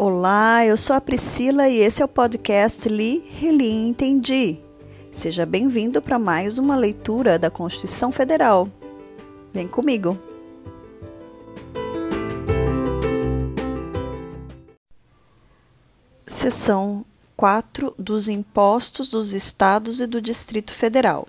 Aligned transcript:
Olá, 0.00 0.64
eu 0.64 0.76
sou 0.76 0.94
a 0.94 1.00
Priscila 1.00 1.68
e 1.68 1.78
esse 1.78 2.00
é 2.00 2.04
o 2.04 2.08
podcast 2.08 2.88
Li, 2.88 3.18
Reli 3.34 3.88
Entendi. 3.88 4.60
Seja 5.10 5.44
bem-vindo 5.44 6.00
para 6.00 6.20
mais 6.20 6.56
uma 6.56 6.76
leitura 6.76 7.36
da 7.36 7.50
Constituição 7.50 8.12
Federal. 8.12 8.70
Vem 9.52 9.66
comigo! 9.66 10.16
Seção 16.24 17.04
4 17.36 17.92
dos 17.98 18.28
Impostos 18.28 19.10
dos 19.10 19.32
Estados 19.32 20.00
e 20.00 20.06
do 20.06 20.22
Distrito 20.22 20.72
Federal. 20.72 21.26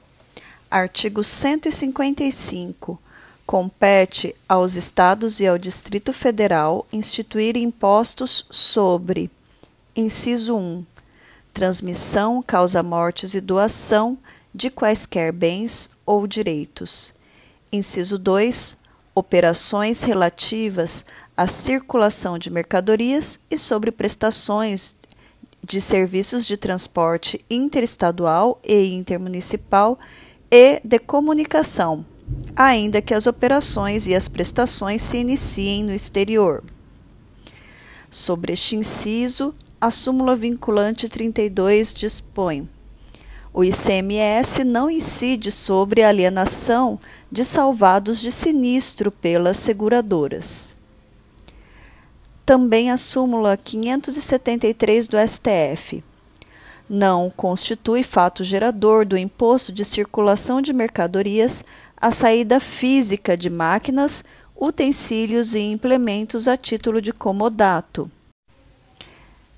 Artigo 0.69 1.23
155 1.23 2.99
compete 3.49 4.35
aos 4.47 4.75
Estados 4.75 5.39
e 5.39 5.47
ao 5.47 5.57
Distrito 5.57 6.13
Federal 6.13 6.85
instituir 6.93 7.57
impostos 7.57 8.45
sobre: 8.51 9.31
inciso 9.95 10.55
1. 10.55 10.85
Transmissão, 11.51 12.43
causa-mortes 12.43 13.33
e 13.33 13.41
doação 13.41 14.19
de 14.53 14.69
quaisquer 14.69 15.33
bens 15.33 15.89
ou 16.05 16.27
direitos. 16.27 17.11
Inciso 17.73 18.19
2. 18.19 18.77
Operações 19.15 20.03
relativas 20.03 21.03
à 21.35 21.47
circulação 21.47 22.37
de 22.37 22.51
mercadorias 22.51 23.39
e 23.49 23.57
sobre 23.57 23.91
prestações 23.91 24.95
de 25.63 25.81
serviços 25.81 26.45
de 26.45 26.55
transporte 26.55 27.43
interestadual 27.49 28.59
e 28.63 28.93
intermunicipal 28.93 29.97
e 30.51 30.79
de 30.83 30.99
comunicação 30.99 32.05
ainda 32.55 33.01
que 33.01 33.13
as 33.13 33.27
operações 33.27 34.07
e 34.07 34.15
as 34.15 34.27
prestações 34.27 35.01
se 35.01 35.17
iniciem 35.17 35.83
no 35.83 35.93
exterior. 35.93 36.63
Sobre 38.11 38.53
este 38.53 38.75
inciso, 38.75 39.53
a 39.79 39.89
súmula 39.89 40.35
vinculante 40.35 41.07
32 41.07 41.93
dispõe: 41.93 42.67
o 43.53 43.63
ICMS 43.63 44.63
não 44.63 44.89
incide 44.89 45.51
sobre 45.51 46.03
a 46.03 46.09
alienação 46.09 46.99
de 47.31 47.43
salvados 47.43 48.19
de 48.19 48.31
sinistro 48.31 49.11
pelas 49.11 49.57
seguradoras. 49.57 50.75
Também 52.45 52.89
a 52.89 52.97
súmula 52.97 53.57
573 53.57 55.07
do 55.07 55.17
STF 55.17 56.03
não 56.89 57.31
constitui 57.35 58.01
fato 58.01 58.43
gerador 58.43 59.05
do 59.05 59.15
imposto 59.15 59.71
de 59.71 59.85
circulação 59.85 60.59
de 60.59 60.73
mercadorias 60.73 61.63
a 61.99 62.11
saída 62.11 62.59
física 62.59 63.35
de 63.35 63.49
máquinas, 63.49 64.23
utensílios 64.55 65.53
e 65.53 65.59
implementos 65.59 66.47
a 66.47 66.55
título 66.55 67.01
de 67.01 67.11
comodato. 67.11 68.09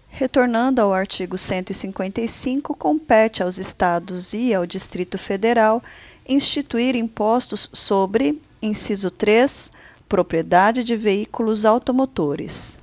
Retornando 0.10 0.82
ao 0.82 0.94
artigo 0.94 1.38
155, 1.38 2.76
compete 2.76 3.42
aos 3.42 3.58
Estados 3.58 4.34
e 4.34 4.54
ao 4.54 4.66
Distrito 4.66 5.18
Federal 5.18 5.82
instituir 6.28 6.96
impostos 6.96 7.70
sobre, 7.74 8.42
inciso 8.62 9.10
3, 9.10 9.72
propriedade 10.10 10.84
de 10.84 10.98
veículos 10.98 11.64
automotores. 11.64 12.78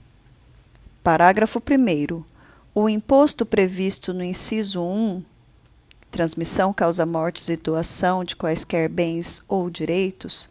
Parágrafo 1.02 1.60
1. 1.60 2.24
O 2.74 2.88
imposto 2.88 3.44
previsto 3.44 4.14
no 4.14 4.24
inciso 4.24 4.82
1 4.82 5.22
transmissão, 6.10 6.72
causa 6.72 7.06
mortes 7.06 7.48
e 7.48 7.56
doação 7.56 8.24
de 8.24 8.34
quaisquer 8.34 8.88
bens 8.88 9.42
ou 9.48 9.70
direitos. 9.70 10.48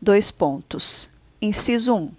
Dois 0.00 0.30
pontos. 0.30 1.10
Inciso 1.40 1.94
1. 1.94 2.10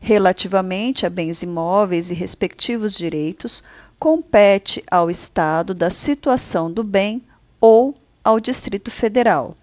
Relativamente 0.00 1.04
a 1.06 1.10
bens 1.10 1.42
imóveis 1.42 2.10
e 2.10 2.14
respectivos 2.14 2.94
direitos, 2.94 3.64
compete 3.98 4.82
ao 4.90 5.10
Estado 5.10 5.74
da 5.74 5.90
situação 5.90 6.70
do 6.70 6.84
bem 6.84 7.22
ou 7.60 7.94
ao 8.22 8.38
Distrito 8.38 8.90
Federal. 8.90 9.56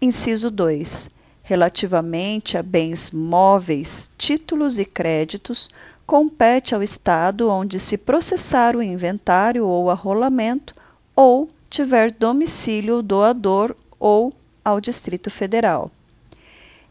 Inciso 0.00 0.50
2. 0.50 1.10
Relativamente 1.42 2.56
a 2.56 2.62
bens 2.62 3.10
móveis, 3.10 4.10
títulos 4.16 4.78
e 4.78 4.84
créditos, 4.84 5.70
compete 6.06 6.74
ao 6.74 6.82
Estado 6.82 7.48
onde 7.48 7.78
se 7.78 7.96
processar 7.96 8.76
o 8.76 8.82
inventário 8.82 9.66
ou 9.66 9.90
arrolamento 9.90 10.74
ou 11.20 11.46
tiver 11.68 12.10
domicílio 12.10 13.02
doador 13.02 13.76
ou 13.98 14.32
ao 14.64 14.80
Distrito 14.80 15.30
Federal. 15.30 15.90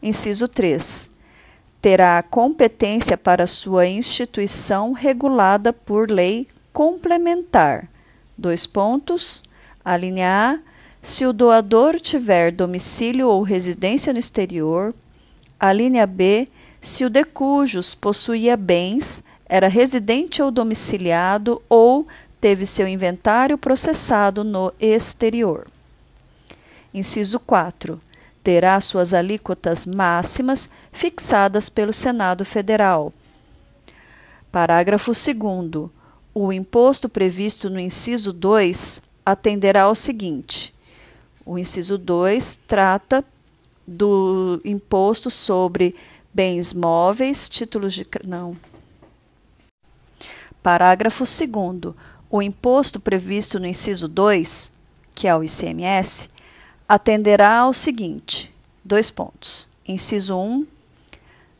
Inciso 0.00 0.46
3. 0.46 1.10
Terá 1.82 2.22
competência 2.22 3.18
para 3.18 3.44
sua 3.48 3.88
instituição 3.88 4.92
regulada 4.92 5.72
por 5.72 6.08
lei 6.08 6.46
complementar. 6.72 7.88
Dois 8.38 8.68
pontos. 8.68 9.42
A 9.84 9.96
linha 9.96 10.28
A. 10.28 10.58
Se 11.02 11.26
o 11.26 11.32
doador 11.32 11.98
tiver 11.98 12.52
domicílio 12.52 13.26
ou 13.26 13.42
residência 13.42 14.12
no 14.12 14.20
exterior. 14.20 14.94
A 15.58 15.72
linha 15.72 16.06
B. 16.06 16.46
Se 16.80 17.04
o 17.04 17.10
de 17.10 17.24
cujos 17.24 17.96
possuía 17.96 18.56
bens, 18.56 19.24
era 19.44 19.66
residente 19.66 20.40
ou 20.40 20.52
domiciliado 20.52 21.60
ou 21.68 22.06
teve 22.40 22.64
seu 22.64 22.88
inventário 22.88 23.58
processado 23.58 24.42
no 24.42 24.72
exterior. 24.80 25.66
Inciso 26.92 27.38
4. 27.38 28.00
Terá 28.42 28.80
suas 28.80 29.12
alíquotas 29.12 29.84
máximas 29.84 30.70
fixadas 30.90 31.68
pelo 31.68 31.92
Senado 31.92 32.44
Federal. 32.44 33.12
Parágrafo 34.50 35.12
2. 35.12 35.90
O 36.32 36.52
imposto 36.52 37.08
previsto 37.08 37.68
no 37.68 37.78
inciso 37.78 38.32
2 38.32 39.02
atenderá 39.24 39.82
ao 39.82 39.94
seguinte: 39.94 40.74
o 41.44 41.58
inciso 41.58 41.98
2 41.98 42.60
trata 42.66 43.24
do 43.86 44.60
imposto 44.64 45.30
sobre 45.30 45.94
bens 46.32 46.72
móveis, 46.72 47.48
títulos 47.48 47.92
de. 47.92 48.06
Não. 48.24 48.56
Parágrafo 50.62 51.24
2. 51.24 51.94
O 52.32 52.40
imposto 52.40 53.00
previsto 53.00 53.58
no 53.58 53.66
inciso 53.66 54.06
2, 54.06 54.72
que 55.16 55.26
é 55.26 55.34
o 55.34 55.42
ICMS, 55.42 56.30
atenderá 56.88 57.58
ao 57.58 57.72
seguinte: 57.72 58.54
dois 58.84 59.10
pontos. 59.10 59.68
Inciso 59.86 60.38
1 60.38 60.64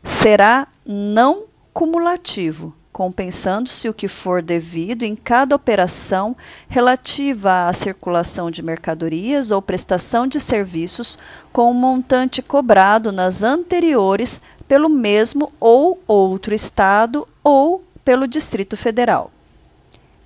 será 0.05 0.69
não 0.87 1.47
cumulativo, 1.75 2.73
compensando-se 2.93 3.89
o 3.89 3.95
que 3.95 4.07
for 4.07 4.41
devido 4.41 5.03
em 5.03 5.17
cada 5.17 5.57
operação 5.57 6.37
relativa 6.69 7.67
à 7.67 7.73
circulação 7.73 8.49
de 8.49 8.63
mercadorias 8.63 9.51
ou 9.51 9.61
prestação 9.61 10.25
de 10.25 10.39
serviços 10.39 11.19
com 11.53 11.69
o 11.69 11.75
montante 11.75 12.41
cobrado 12.43 13.11
nas 13.11 13.43
anteriores 13.43 14.41
pelo 14.69 14.89
mesmo 14.89 15.53
ou 15.59 16.01
outro 16.07 16.55
estado 16.55 17.27
ou 17.43 17.85
pelo 18.05 18.29
Distrito 18.29 18.77
Federal. 18.77 19.33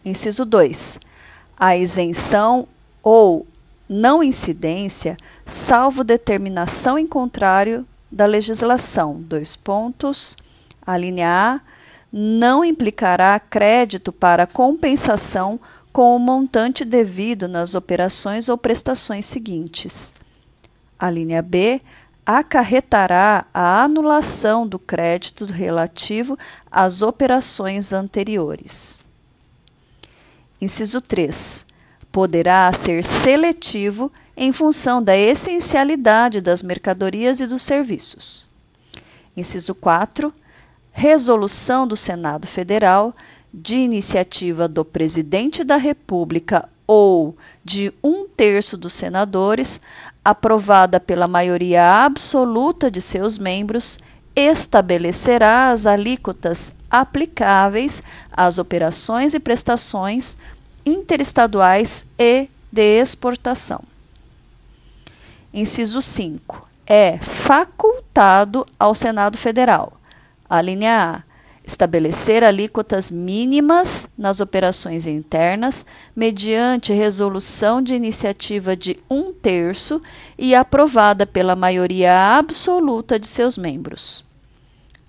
Inciso 0.04 0.44
2. 0.44 1.00
A 1.58 1.76
isenção 1.76 2.68
ou 3.02 3.46
não 3.88 4.22
incidência, 4.22 5.16
salvo 5.44 6.02
determinação 6.02 6.98
em 6.98 7.06
contrário 7.06 7.86
da 8.10 8.26
legislação. 8.26 9.20
Dois 9.20 9.56
pontos. 9.56 10.36
A 10.86 10.96
linha 10.96 11.28
A 11.28 11.60
não 12.12 12.64
implicará 12.64 13.38
crédito 13.40 14.12
para 14.12 14.46
compensação 14.46 15.58
com 15.92 16.14
o 16.14 16.18
montante 16.18 16.84
devido 16.84 17.46
nas 17.46 17.74
operações 17.74 18.48
ou 18.48 18.58
prestações 18.58 19.26
seguintes. 19.26 20.14
A 20.98 21.10
linha 21.10 21.40
B 21.42 21.80
acarretará 22.26 23.46
a 23.52 23.82
anulação 23.82 24.66
do 24.66 24.78
crédito 24.78 25.44
relativo 25.44 26.38
às 26.70 27.02
operações 27.02 27.92
anteriores. 27.92 29.03
Inciso 30.60 31.00
3. 31.00 31.66
Poderá 32.10 32.72
ser 32.72 33.04
seletivo 33.04 34.10
em 34.36 34.52
função 34.52 35.02
da 35.02 35.16
essencialidade 35.16 36.40
das 36.40 36.62
mercadorias 36.62 37.40
e 37.40 37.46
dos 37.46 37.62
serviços. 37.62 38.46
Inciso 39.36 39.74
4. 39.74 40.32
Resolução 40.92 41.86
do 41.86 41.96
Senado 41.96 42.46
Federal, 42.46 43.14
de 43.52 43.76
iniciativa 43.76 44.68
do 44.68 44.84
Presidente 44.84 45.64
da 45.64 45.76
República 45.76 46.68
ou 46.86 47.34
de 47.64 47.92
um 48.02 48.28
terço 48.28 48.76
dos 48.76 48.92
senadores, 48.92 49.80
aprovada 50.24 51.00
pela 51.00 51.26
maioria 51.26 52.04
absoluta 52.04 52.90
de 52.90 53.00
seus 53.00 53.38
membros, 53.38 53.98
estabelecerá 54.36 55.70
as 55.70 55.86
alíquotas 55.86 56.72
aplicáveis 56.90 58.02
às 58.32 58.58
operações 58.58 59.34
e 59.34 59.40
prestações 59.40 60.36
interestaduais 60.84 62.06
e 62.18 62.48
de 62.70 63.00
exportação. 63.00 63.82
Inciso 65.52 66.02
5. 66.02 66.68
É 66.86 67.18
facultado 67.18 68.66
ao 68.78 68.94
Senado 68.94 69.38
Federal. 69.38 69.92
A 70.50 70.60
linha 70.60 71.22
A. 71.22 71.33
estabelecer 71.64 72.44
alíquotas 72.44 73.10
mínimas 73.10 74.08
nas 74.18 74.40
operações 74.40 75.06
internas, 75.06 75.86
mediante 76.14 76.92
resolução 76.92 77.80
de 77.80 77.94
iniciativa 77.94 78.76
de 78.76 78.98
um 79.08 79.32
terço 79.32 80.00
e 80.38 80.54
aprovada 80.54 81.26
pela 81.26 81.56
maioria 81.56 82.36
absoluta 82.36 83.18
de 83.18 83.26
seus 83.26 83.56
membros. 83.56 84.24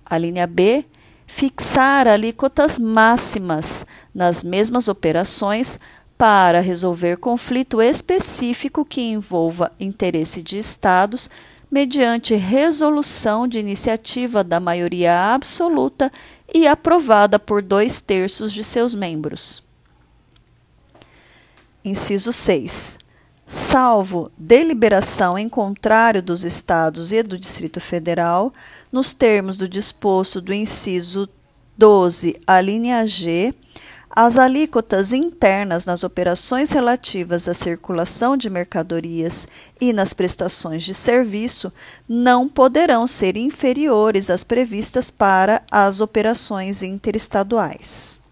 A 0.04 0.16
linha 0.16 0.46
B, 0.46 0.84
fixar 1.26 2.08
alíquotas 2.08 2.78
máximas 2.78 3.84
nas 4.14 4.42
mesmas 4.42 4.88
operações 4.88 5.78
para 6.16 6.60
resolver 6.60 7.18
conflito 7.18 7.82
específico 7.82 8.84
que 8.84 9.02
envolva 9.02 9.70
interesse 9.78 10.42
de 10.42 10.56
Estados 10.56 11.28
mediante 11.70 12.34
resolução 12.34 13.46
de 13.46 13.58
iniciativa 13.58 14.42
da 14.44 14.60
maioria 14.60 15.34
absoluta 15.34 16.10
e 16.56 16.66
aprovada 16.66 17.38
por 17.38 17.60
dois 17.60 18.00
terços 18.00 18.50
de 18.50 18.64
seus 18.64 18.94
membros. 18.94 19.62
Inciso 21.84 22.32
6. 22.32 22.98
Salvo 23.46 24.32
deliberação 24.38 25.38
em 25.38 25.50
contrário 25.50 26.22
dos 26.22 26.44
Estados 26.44 27.12
e 27.12 27.22
do 27.22 27.38
Distrito 27.38 27.78
Federal, 27.78 28.54
nos 28.90 29.12
termos 29.12 29.58
do 29.58 29.68
disposto 29.68 30.40
do 30.40 30.54
inciso 30.54 31.28
12, 31.76 32.40
a 32.46 32.58
linha 32.62 33.06
G, 33.06 33.54
as 34.18 34.38
alíquotas 34.38 35.12
internas 35.12 35.84
nas 35.84 36.02
operações 36.02 36.70
relativas 36.70 37.46
à 37.46 37.52
circulação 37.52 38.34
de 38.34 38.48
mercadorias 38.48 39.46
e 39.78 39.92
nas 39.92 40.14
prestações 40.14 40.84
de 40.84 40.94
serviço 40.94 41.70
não 42.08 42.48
poderão 42.48 43.06
ser 43.06 43.36
inferiores 43.36 44.30
às 44.30 44.42
previstas 44.42 45.10
para 45.10 45.62
as 45.70 46.00
operações 46.00 46.82
interestaduais. 46.82 48.22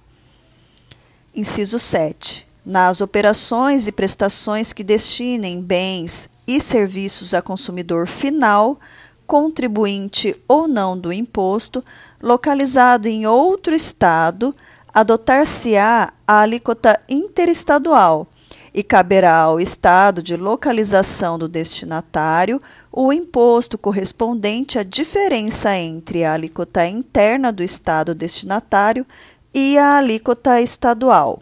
Inciso 1.35 1.79
7. 1.79 2.47
Nas 2.65 3.03
operações 3.03 3.87
e 3.87 3.93
prestações 3.93 4.73
que 4.73 4.83
destinem 4.83 5.61
bens 5.61 6.31
e 6.47 6.63
serviços 6.63 7.35
a 7.35 7.43
consumidor 7.43 8.07
final, 8.07 8.81
contribuinte 9.27 10.35
ou 10.49 10.67
não 10.67 10.97
do 10.99 11.13
imposto, 11.13 11.85
localizado 12.23 13.07
em 13.07 13.27
outro 13.27 13.75
estado, 13.75 14.55
adotar-se-á 14.95 16.13
a 16.25 16.41
alíquota 16.41 17.01
interestadual 17.09 18.29
e 18.73 18.83
caberá 18.83 19.39
ao 19.39 19.61
estado 19.61 20.23
de 20.23 20.37
localização 20.37 21.37
do 21.37 21.49
destinatário 21.49 22.63
o 22.93 23.13
imposto 23.13 23.77
correspondente 23.77 24.79
à 24.79 24.85
diferença 24.85 25.77
entre 25.77 26.25
a 26.25 26.35
alíquota 26.35 26.87
interna 26.87 27.53
do 27.53 27.63
estado 27.63 28.15
destinatário 28.15 29.05
e 29.53 29.77
a 29.77 29.97
alíquota 29.97 30.61
estadual. 30.61 31.41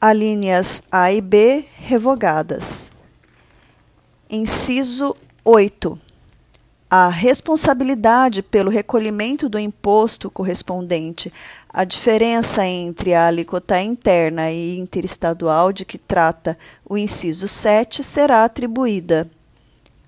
Alíneas 0.00 0.82
A 0.90 1.12
e 1.12 1.20
B 1.20 1.66
revogadas. 1.76 2.90
Inciso 4.30 5.14
8 5.44 6.09
a 6.90 7.08
responsabilidade 7.08 8.42
pelo 8.42 8.68
recolhimento 8.68 9.48
do 9.48 9.60
imposto 9.60 10.28
correspondente 10.28 11.32
à 11.68 11.84
diferença 11.84 12.66
entre 12.66 13.14
a 13.14 13.28
alíquota 13.28 13.80
interna 13.80 14.50
e 14.50 14.76
interestadual 14.76 15.72
de 15.72 15.84
que 15.84 15.96
trata 15.96 16.58
o 16.84 16.98
inciso 16.98 17.46
7 17.46 18.02
será 18.02 18.44
atribuída. 18.44 19.30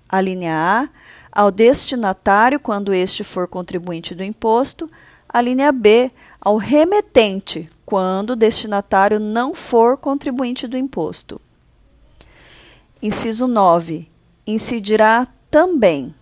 A 0.09 0.19
linha 0.19 0.53
A 0.53 0.89
ao 1.31 1.49
destinatário 1.49 2.59
quando 2.59 2.93
este 2.93 3.23
for 3.23 3.47
contribuinte 3.47 4.13
do 4.13 4.21
imposto, 4.21 4.89
a 5.27 5.39
linha 5.39 5.71
B 5.71 6.11
ao 6.41 6.57
remetente 6.57 7.69
quando 7.85 8.31
o 8.31 8.35
destinatário 8.35 9.21
não 9.21 9.55
for 9.55 9.97
contribuinte 9.97 10.67
do 10.67 10.77
imposto. 10.77 11.39
Inciso 13.01 13.47
9. 13.47 14.05
Incidirá 14.45 15.25
também 15.49 16.13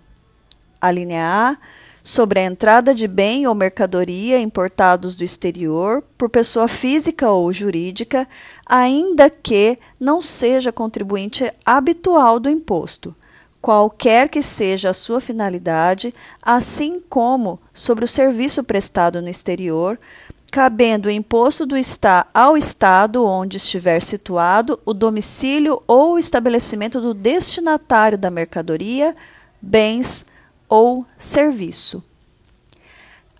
a 0.81 0.91
linha 0.91 1.23
A, 1.23 1.57
sobre 2.03 2.39
a 2.39 2.43
entrada 2.43 2.95
de 2.95 3.07
bem 3.07 3.45
ou 3.45 3.53
mercadoria 3.53 4.39
importados 4.39 5.15
do 5.15 5.23
exterior 5.23 6.03
por 6.17 6.29
pessoa 6.29 6.67
física 6.67 7.29
ou 7.29 7.53
jurídica, 7.53 8.27
ainda 8.65 9.29
que 9.29 9.77
não 9.99 10.21
seja 10.21 10.71
contribuinte 10.71 11.51
habitual 11.65 12.39
do 12.39 12.49
imposto, 12.49 13.15
qualquer 13.61 14.29
que 14.29 14.41
seja 14.41 14.89
a 14.89 14.93
sua 14.93 15.21
finalidade, 15.21 16.13
assim 16.41 16.99
como 17.07 17.59
sobre 17.71 18.03
o 18.03 18.07
serviço 18.07 18.63
prestado 18.63 19.21
no 19.21 19.29
exterior, 19.29 19.99
cabendo 20.51 21.07
o 21.07 21.11
imposto 21.11 21.65
do 21.65 21.77
está 21.77 22.25
ao 22.33 22.57
estado 22.57 23.23
onde 23.23 23.57
estiver 23.57 24.01
situado 24.01 24.79
o 24.83 24.93
domicílio 24.93 25.81
ou 25.87 26.19
estabelecimento 26.19 26.99
do 26.99 27.13
destinatário 27.13 28.17
da 28.17 28.29
mercadoria, 28.29 29.15
bens 29.61 30.25
ou 30.71 31.05
serviço. 31.17 32.01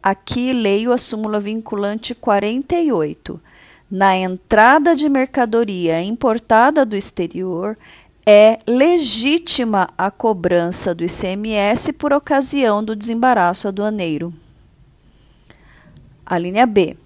Aqui 0.03 0.51
leio 0.51 0.91
a 0.91 0.97
súmula 0.97 1.39
vinculante 1.39 2.13
48. 2.13 3.39
Na 3.89 4.17
entrada 4.17 4.93
de 4.93 5.07
mercadoria 5.07 6.01
importada 6.01 6.85
do 6.85 6.93
exterior, 6.93 7.77
é 8.25 8.59
legítima 8.67 9.87
a 9.97 10.11
cobrança 10.11 10.93
do 10.93 11.05
ICMS 11.05 11.93
por 11.93 12.11
ocasião 12.11 12.83
do 12.83 12.97
desembaraço 12.97 13.69
aduaneiro. 13.69 14.33
A 16.25 16.37
linha 16.37 16.65
B. 16.65 16.97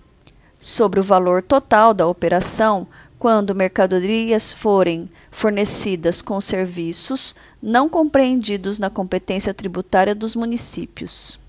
Sobre 0.60 1.00
o 1.00 1.04
valor 1.04 1.44
total 1.44 1.94
da 1.94 2.08
operação, 2.08 2.88
quando 3.20 3.54
mercadorias 3.54 4.52
forem 4.52 5.08
fornecidas 5.30 6.22
com 6.24 6.42
serviços 6.42 7.36
não 7.66 7.90
compreendidos 7.90 8.78
na 8.78 8.92
competência 8.92 9.52
tributária 9.52 10.14
dos 10.14 10.36
municípios. 10.36 11.40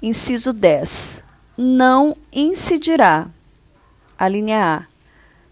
Inciso 0.00 0.50
10. 0.54 1.22
Não 1.58 2.16
incidirá, 2.32 3.28
a 4.18 4.28
linha 4.28 4.78
A, 4.78 4.86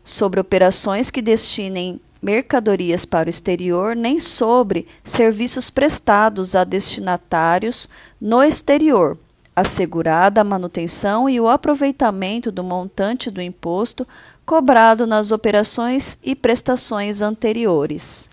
sobre 0.02 0.40
operações 0.40 1.10
que 1.10 1.20
destinem 1.20 2.00
mercadorias 2.22 3.04
para 3.04 3.26
o 3.26 3.30
exterior, 3.30 3.94
nem 3.94 4.18
sobre 4.18 4.88
serviços 5.04 5.68
prestados 5.68 6.54
a 6.54 6.64
destinatários 6.64 7.90
no 8.18 8.42
exterior, 8.42 9.18
assegurada 9.54 10.40
a 10.40 10.44
manutenção 10.44 11.28
e 11.28 11.38
o 11.38 11.46
aproveitamento 11.46 12.50
do 12.50 12.64
montante 12.64 13.30
do 13.30 13.42
imposto 13.42 14.06
cobrado 14.48 15.06
nas 15.06 15.30
operações 15.30 16.18
e 16.24 16.34
prestações 16.34 17.20
anteriores. 17.20 18.30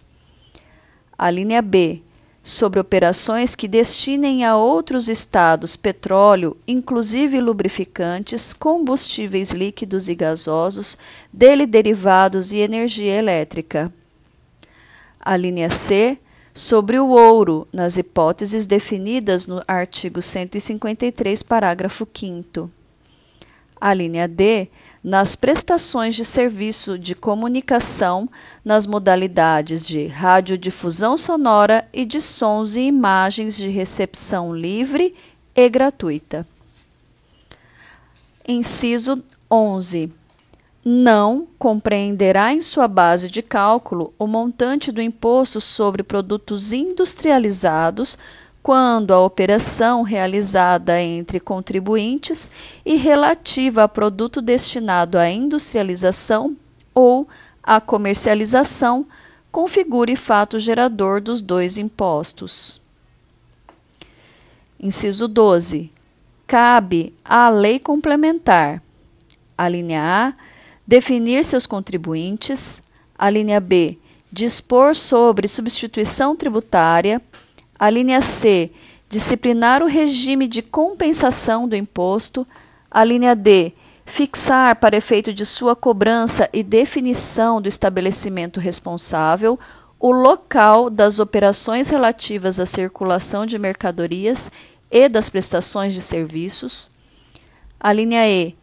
A 1.18 1.30
linha 1.30 1.62
B, 1.62 2.02
sobre 2.42 2.80
operações 2.80 3.54
que 3.54 3.68
destinem 3.68 4.46
a 4.46 4.56
outros 4.56 5.10
estados 5.10 5.76
petróleo, 5.76 6.56
inclusive 6.66 7.42
lubrificantes, 7.42 8.54
combustíveis 8.54 9.52
líquidos 9.52 10.08
e 10.08 10.16
gasosos, 10.16 10.98
dele 11.34 11.66
derivados 11.66 12.54
e 12.54 12.60
energia 12.60 13.16
elétrica. 13.16 13.92
A 15.20 15.36
linha 15.36 15.70
C, 15.70 16.18
sobre 16.54 16.98
o 16.98 17.10
ouro, 17.10 17.68
nas 17.74 17.98
hipóteses 17.98 18.66
definidas 18.66 19.48
no 19.48 19.62
artigo 19.68 20.22
153, 20.22 21.44
parágrafo 21.44 22.08
5. 22.14 22.72
A 23.82 23.94
linha 23.94 24.30
D, 24.30 24.70
nas 25.06 25.36
prestações 25.36 26.16
de 26.16 26.26
serviço 26.26 26.98
de 26.98 27.14
comunicação 27.14 28.28
nas 28.66 28.88
modalidades 28.88 29.86
de 29.86 30.08
radiodifusão 30.08 31.16
sonora 31.16 31.88
e 31.94 32.04
de 32.06 32.20
sons 32.20 32.76
e 32.76 32.82
imagens 32.82 33.56
de 33.56 33.70
recepção 33.70 34.52
livre 34.52 35.16
e 35.56 35.70
gratuita. 35.70 36.44
Inciso 38.48 39.24
11. 39.50 40.12
Não 40.84 41.48
compreenderá 41.60 42.52
em 42.52 42.64
sua 42.64 42.88
base 42.88 43.30
de 43.30 43.44
cálculo 43.44 44.12
o 44.18 44.26
montante 44.26 44.92
do 44.92 45.04
imposto 45.04 45.62
sobre 45.62 46.02
produtos 46.02 46.74
industrializados 46.74 48.18
quando 48.66 49.12
a 49.14 49.20
operação 49.24 50.02
realizada 50.02 51.00
entre 51.00 51.40
contribuintes 51.40 52.50
e 52.84 52.96
relativa 52.96 53.84
a 53.84 53.88
produto 53.88 54.42
destinado 54.42 55.20
à 55.20 55.30
industrialização 55.30 56.58
ou 56.92 57.28
à 57.62 57.80
comercialização 57.80 59.06
configure 59.52 60.16
fato 60.16 60.58
gerador 60.58 61.22
dos 61.22 61.44
dois 61.44 61.78
impostos. 61.78 62.82
Inciso 64.80 65.28
12. 65.28 65.92
Cabe 66.48 67.14
à 67.24 67.50
lei 67.50 67.78
complementar: 67.78 68.82
a 69.56 69.70
linha 69.70 70.02
A, 70.02 70.34
definir 70.88 71.46
seus 71.46 71.68
contribuintes, 71.68 72.82
a 73.16 73.30
linha 73.30 73.60
B, 73.60 73.96
dispor 74.32 74.96
sobre 74.96 75.48
substituição 75.48 76.36
tributária 76.36 77.22
a 77.78 77.90
linha 77.90 78.22
C, 78.22 78.72
disciplinar 79.10 79.84
o 79.84 79.88
regime 79.88 80.48
de 80.48 80.62
compensação 80.62 81.68
do 81.68 81.76
imposto. 81.76 82.46
A 82.90 83.04
linha 83.04 83.36
D, 83.36 83.74
fixar 84.06 84.78
para 84.78 84.98
efeito 84.98 85.34
de 85.34 85.46
sua 85.46 85.76
cobrança 85.76 86.50
e 86.54 86.64
definição 86.64 87.62
do 87.62 87.68
estabelecimento 87.68 88.60
responsável 88.60 89.60
o 90.00 90.12
local 90.12 90.90
das 90.90 91.20
operações 91.20 91.90
relativas 91.90 92.60
à 92.60 92.66
circulação 92.66 93.46
de 93.46 93.58
mercadorias 93.58 94.52
e 94.92 95.10
das 95.10 95.30
prestações 95.30 95.94
de 95.94 96.02
serviços. 96.02 96.88
A 97.80 97.92
linha 97.92 98.28
E, 98.30 98.56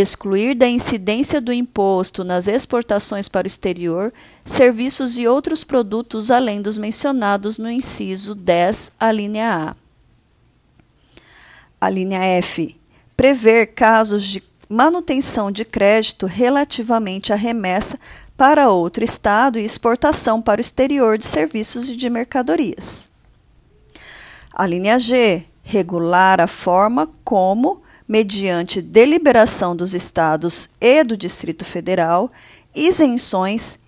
excluir 0.00 0.54
da 0.54 0.66
incidência 0.66 1.40
do 1.40 1.52
imposto 1.52 2.24
nas 2.24 2.48
exportações 2.48 3.28
para 3.28 3.46
o 3.46 3.48
exterior 3.48 4.12
serviços 4.44 5.16
e 5.18 5.26
outros 5.26 5.62
produtos 5.62 6.30
além 6.30 6.60
dos 6.60 6.76
mencionados 6.76 7.58
no 7.58 7.70
inciso 7.70 8.34
10, 8.34 8.92
a 8.98 9.12
linha 9.12 9.70
A. 9.70 9.76
A 11.80 11.90
linha 11.90 12.18
F. 12.18 12.76
Prever 13.16 13.68
casos 13.68 14.24
de 14.24 14.42
manutenção 14.68 15.52
de 15.52 15.64
crédito 15.64 16.26
relativamente 16.26 17.32
à 17.32 17.36
remessa 17.36 17.98
para 18.36 18.70
outro 18.70 19.04
estado 19.04 19.58
e 19.58 19.64
exportação 19.64 20.42
para 20.42 20.58
o 20.58 20.60
exterior 20.60 21.16
de 21.16 21.26
serviços 21.26 21.88
e 21.88 21.96
de 21.96 22.10
mercadorias. 22.10 23.08
A 24.52 24.66
linha 24.66 24.98
G. 24.98 25.44
Regular 25.62 26.40
a 26.40 26.46
forma 26.46 27.08
como 27.24 27.83
mediante 28.06 28.82
deliberação 28.82 29.74
dos 29.74 29.94
estados 29.94 30.70
e 30.80 31.02
do 31.02 31.16
Distrito 31.16 31.64
Federal, 31.64 32.30
isenções, 32.74 33.78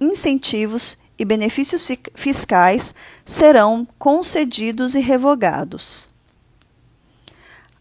incentivos 0.00 0.96
e 1.18 1.24
benefícios 1.24 1.88
fiscais 2.14 2.94
serão 3.24 3.86
concedidos 3.98 4.94
e 4.94 5.00
revogados. 5.00 6.08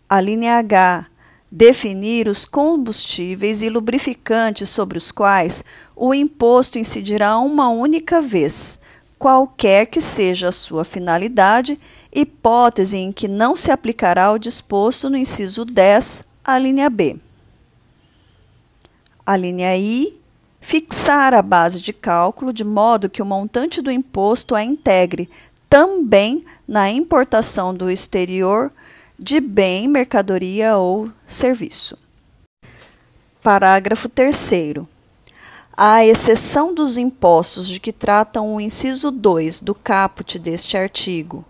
A 0.10 0.20
linha 0.22 0.58
H 0.58 1.08
definir 1.56 2.28
os 2.28 2.46
combustíveis 2.46 3.62
e 3.62 3.70
lubrificantes 3.70 4.70
sobre 4.70 4.98
os 4.98 5.12
quais 5.12 5.64
o 5.96 6.12
imposto 6.12 6.80
incidirá 6.80 7.38
uma 7.38 7.70
única 7.70 8.20
vez, 8.22 8.80
qualquer 9.20 9.86
que 9.86 10.02
seja 10.02 10.50
a 10.50 10.52
sua 10.52 10.84
finalidade 10.84 11.78
hipótese 12.14 12.98
em 12.98 13.12
que 13.12 13.28
não 13.28 13.56
se 13.56 13.72
aplicará 13.72 14.32
o 14.32 14.38
disposto 14.38 15.10
no 15.10 15.18
inciso 15.18 15.66
10, 15.66 16.24
a 16.44 16.60
linha 16.60 16.90
B. 16.90 17.18
A 19.26 19.36
linha 19.38 19.76
I, 19.78 20.20
fixar 20.62 21.34
a 21.34 21.42
base 21.42 21.82
de 21.82 21.92
cálculo 21.92 22.54
de 22.54 22.64
modo 22.64 23.10
que 23.10 23.22
o 23.22 23.26
montante 23.26 23.82
do 23.82 23.92
imposto 23.92 24.56
a 24.56 24.64
integre 24.64 25.30
também 25.70 26.46
na 26.68 26.92
importação 26.92 27.74
do 27.74 27.90
exterior 27.90 28.72
de 29.18 29.40
bem, 29.40 29.88
mercadoria 29.88 30.78
ou 30.78 31.10
serviço. 31.26 31.98
Parágrafo 33.42 34.08
3. 34.08 34.52
À 35.76 36.06
exceção 36.06 36.74
dos 36.74 36.98
impostos 36.98 37.68
de 37.68 37.80
que 37.80 37.92
tratam 37.92 38.54
o 38.54 38.62
inciso 38.62 39.10
2 39.10 39.62
do 39.62 39.74
caput 39.74 40.38
deste 40.38 40.78
artigo, 40.78 41.44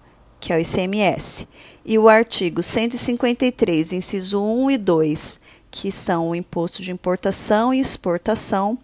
que 0.44 0.52
é 0.52 0.58
o 0.58 0.60
ICMS, 0.60 1.48
e 1.86 1.98
o 1.98 2.10
artigo 2.10 2.62
153, 2.62 3.94
inciso 3.94 4.44
1 4.44 4.72
e 4.72 4.78
2, 4.78 5.40
que 5.72 5.90
são 5.90 6.32
o 6.32 6.36
imposto 6.36 6.82
de 6.82 6.92
importação 6.92 7.74
e 7.74 7.80
exportação, 7.80 8.78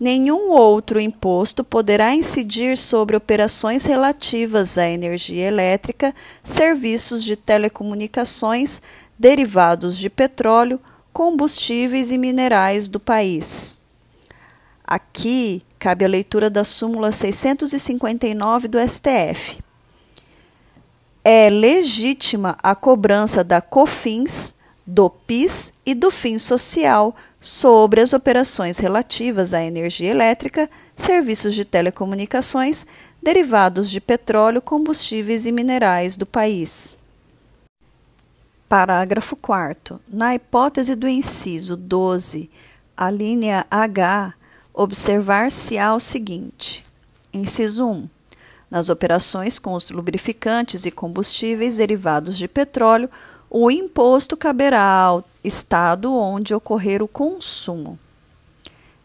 nenhum 0.00 0.48
outro 0.48 0.98
imposto 0.98 1.62
poderá 1.62 2.14
incidir 2.14 2.78
sobre 2.78 3.14
operações 3.14 3.84
relativas 3.84 4.78
à 4.78 4.88
energia 4.88 5.46
elétrica, 5.46 6.14
serviços 6.42 7.22
de 7.22 7.36
telecomunicações, 7.36 8.80
derivados 9.18 9.98
de 9.98 10.08
petróleo, 10.08 10.80
combustíveis 11.12 12.10
e 12.10 12.16
minerais 12.16 12.88
do 12.88 12.98
país. 12.98 13.76
Aqui 14.82 15.62
cabe 15.78 16.06
a 16.06 16.08
leitura 16.08 16.48
da 16.48 16.64
súmula 16.64 17.12
659 17.12 18.68
do 18.68 18.78
STF 18.88 19.63
é 21.24 21.48
legítima 21.48 22.58
a 22.62 22.74
cobrança 22.74 23.42
da 23.42 23.62
COFINS, 23.62 24.54
do 24.86 25.08
PIS 25.08 25.72
e 25.86 25.94
do 25.94 26.10
FIM 26.10 26.38
social 26.38 27.16
sobre 27.40 28.02
as 28.02 28.12
operações 28.12 28.78
relativas 28.78 29.54
à 29.54 29.62
energia 29.62 30.10
elétrica, 30.10 30.68
serviços 30.94 31.54
de 31.54 31.64
telecomunicações, 31.64 32.86
derivados 33.22 33.90
de 33.90 34.02
petróleo, 34.02 34.60
combustíveis 34.60 35.46
e 35.46 35.52
minerais 35.52 36.18
do 36.18 36.26
país. 36.26 36.98
Parágrafo 38.68 39.36
4. 39.36 39.98
Na 40.06 40.34
hipótese 40.34 40.94
do 40.94 41.08
inciso 41.08 41.76
12, 41.76 42.50
a 42.94 43.10
linha 43.10 43.66
H, 43.70 44.34
observar-se-á 44.74 45.94
o 45.94 46.00
seguinte: 46.00 46.84
inciso 47.32 47.86
1 47.86 48.13
nas 48.74 48.88
operações 48.88 49.56
com 49.56 49.74
os 49.74 49.88
lubrificantes 49.88 50.84
e 50.84 50.90
combustíveis 50.90 51.76
derivados 51.76 52.36
de 52.36 52.48
petróleo, 52.48 53.08
o 53.48 53.70
imposto 53.70 54.36
caberá 54.36 54.82
ao 54.82 55.24
estado 55.44 56.12
onde 56.12 56.52
ocorrer 56.52 57.00
o 57.00 57.06
consumo. 57.06 57.96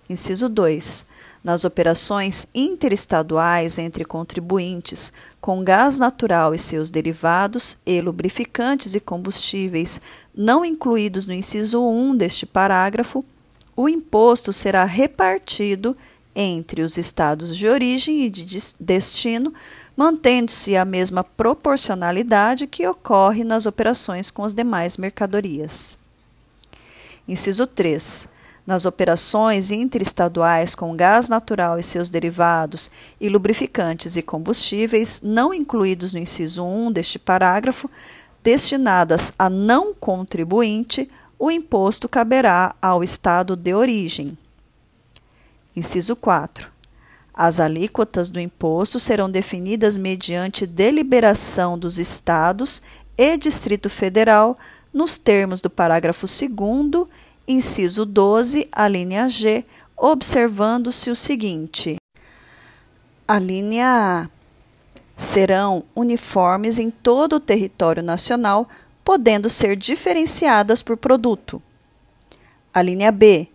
Inciso 0.09 0.49
2. 0.49 1.05
Nas 1.43 1.65
operações 1.65 2.47
interestaduais 2.55 3.77
entre 3.77 4.03
contribuintes 4.05 5.13
com 5.39 5.63
gás 5.63 5.99
natural 5.99 6.55
e 6.55 6.57
seus 6.57 6.89
derivados 6.89 7.77
e 7.85 8.01
lubrificantes 8.01 8.95
e 8.95 8.99
combustíveis 8.99 10.01
não 10.35 10.65
incluídos 10.65 11.27
no 11.27 11.33
inciso 11.33 11.88
1 11.88 12.15
deste 12.17 12.47
parágrafo, 12.47 13.23
o 13.75 13.88
imposto 13.88 14.51
será 14.51 14.83
repartido 14.83 15.95
entre 16.36 16.81
os 16.81 16.98
estados 16.98 17.55
de 17.55 17.67
origem 17.67 18.21
e 18.21 18.29
de 18.29 18.45
destino, 18.79 19.53
mantendo-se 19.95 20.75
a 20.75 20.86
mesma 20.86 21.24
proporcionalidade 21.24 22.67
que 22.67 22.88
ocorre 22.88 23.43
nas 23.43 23.65
operações 23.65 24.31
com 24.31 24.43
as 24.43 24.53
demais 24.53 24.98
mercadorias. 24.98 25.98
Inciso 27.27 27.67
3. 27.67 28.29
Nas 28.65 28.86
operações 28.86 29.71
interestaduais 29.71 30.75
com 30.75 30.95
gás 30.95 31.27
natural 31.27 31.79
e 31.79 31.83
seus 31.83 32.09
derivados 32.09 32.91
e 33.19 33.27
lubrificantes 33.27 34.15
e 34.15 34.21
combustíveis, 34.21 35.21
não 35.24 35.53
incluídos 35.53 36.13
no 36.13 36.19
inciso 36.19 36.63
1 36.63 36.91
deste 36.91 37.19
parágrafo, 37.19 37.89
destinadas 38.43 39.33
a 39.38 39.50
não 39.50 39.93
contribuinte, 39.93 41.09
o 41.38 41.50
imposto 41.50 42.07
caberá 42.07 42.75
ao 42.81 43.03
estado 43.03 43.55
de 43.55 43.74
origem. 43.74 44.38
Inciso 45.75 46.15
4. 46.15 46.69
As 47.33 47.59
alíquotas 47.59 48.29
do 48.29 48.39
imposto 48.39 48.99
serão 48.99 49.29
definidas 49.29 49.97
mediante 49.97 50.65
deliberação 50.65 51.77
dos 51.77 51.97
Estados 51.97 52.81
e 53.17 53.38
Distrito 53.38 53.89
Federal, 53.89 54.57
nos 54.93 55.17
termos 55.17 55.61
do 55.61 55.69
parágrafo 55.69 56.25
2, 56.25 57.07
inciso 57.47 58.05
12, 58.05 58.67
a 58.71 58.88
linha 58.88 59.29
G, 59.29 59.63
observando-se 59.95 61.11
o 61.11 61.15
seguinte: 61.15 61.97
a 63.27 63.38
linha 63.38 63.88
A 63.88 64.29
serão 65.15 65.83
uniformes 65.95 66.79
em 66.79 66.89
todo 66.89 67.35
o 67.35 67.39
território 67.39 68.01
nacional, 68.01 68.67
podendo 69.03 69.49
ser 69.49 69.75
diferenciadas 69.75 70.81
por 70.81 70.97
produto. 70.97 71.61
A 72.73 72.81
linha 72.81 73.11
B 73.11 73.47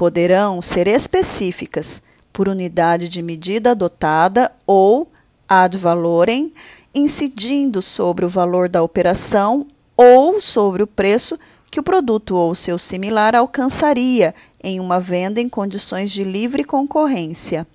poderão 0.00 0.62
ser 0.62 0.86
específicas 0.86 2.02
por 2.32 2.48
unidade 2.48 3.06
de 3.06 3.20
medida 3.20 3.72
adotada 3.72 4.50
ou 4.66 5.06
ad 5.46 5.76
valorem, 5.76 6.50
incidindo 6.94 7.82
sobre 7.82 8.24
o 8.24 8.28
valor 8.30 8.66
da 8.66 8.82
operação 8.82 9.66
ou 9.94 10.40
sobre 10.40 10.82
o 10.82 10.86
preço 10.86 11.38
que 11.70 11.78
o 11.78 11.82
produto 11.82 12.34
ou 12.34 12.54
seu 12.54 12.78
similar 12.78 13.36
alcançaria 13.36 14.34
em 14.64 14.80
uma 14.80 14.98
venda 14.98 15.38
em 15.38 15.50
condições 15.50 16.10
de 16.10 16.24
livre 16.24 16.64
concorrência. 16.64 17.66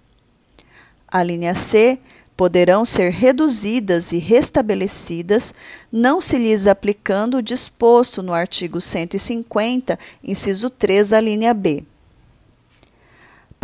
A 1.08 1.22
linha 1.22 1.54
C 1.54 2.00
poderão 2.36 2.84
ser 2.86 3.12
reduzidas 3.12 4.12
e 4.12 4.18
restabelecidas, 4.18 5.54
não 5.92 6.20
se 6.20 6.40
lhes 6.40 6.66
aplicando 6.66 7.38
o 7.38 7.44
disposto 7.44 8.24
no 8.24 8.34
artigo 8.34 8.82
150, 8.82 10.00
inciso 10.24 10.72
3, 10.72 11.14
a 11.14 11.22
linha 11.22 11.54
B. 11.54 11.86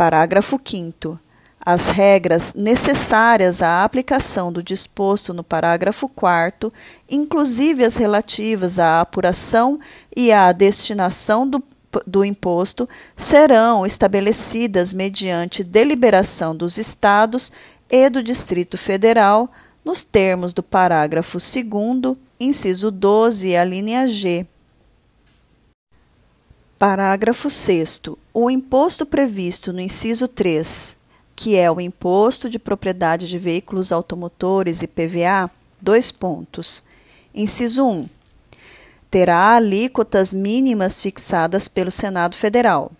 Parágrafo 0.02 0.60
5. 0.64 1.16
As 1.64 1.86
regras 1.86 2.54
necessárias 2.54 3.62
à 3.62 3.84
aplicação 3.84 4.52
do 4.52 4.60
disposto 4.60 5.32
no 5.32 5.44
parágrafo 5.44 6.08
4, 6.08 6.72
inclusive 7.08 7.84
as 7.84 7.96
relativas 7.96 8.80
à 8.80 9.00
apuração 9.00 9.78
e 10.16 10.32
à 10.32 10.50
destinação 10.50 11.48
do, 11.48 11.62
do 12.04 12.24
imposto, 12.24 12.88
serão 13.14 13.86
estabelecidas 13.86 14.92
mediante 14.92 15.62
deliberação 15.62 16.56
dos 16.56 16.78
Estados 16.78 17.52
e 17.88 18.10
do 18.10 18.24
Distrito 18.24 18.76
Federal, 18.76 19.48
nos 19.84 20.04
termos 20.04 20.52
do 20.52 20.64
parágrafo 20.64 21.38
2, 21.38 22.16
inciso 22.40 22.90
12, 22.90 23.54
a 23.54 23.62
linha 23.62 24.08
G. 24.08 24.48
Parágrafo 26.82 27.48
6. 27.48 28.02
O 28.34 28.50
imposto 28.50 29.06
previsto 29.06 29.72
no 29.72 29.80
inciso 29.80 30.26
3, 30.26 30.96
que 31.36 31.54
é 31.54 31.70
o 31.70 31.80
Imposto 31.80 32.50
de 32.50 32.58
Propriedade 32.58 33.28
de 33.28 33.38
Veículos 33.38 33.92
Automotores 33.92 34.82
e 34.82 34.88
PVA, 34.88 35.48
dois 35.80 36.10
pontos. 36.10 36.82
Inciso 37.32 37.86
1. 37.86 38.08
Terá 39.08 39.54
alíquotas 39.54 40.32
mínimas 40.32 41.00
fixadas 41.00 41.68
pelo 41.68 41.92
Senado 41.92 42.34
Federal. 42.34 42.90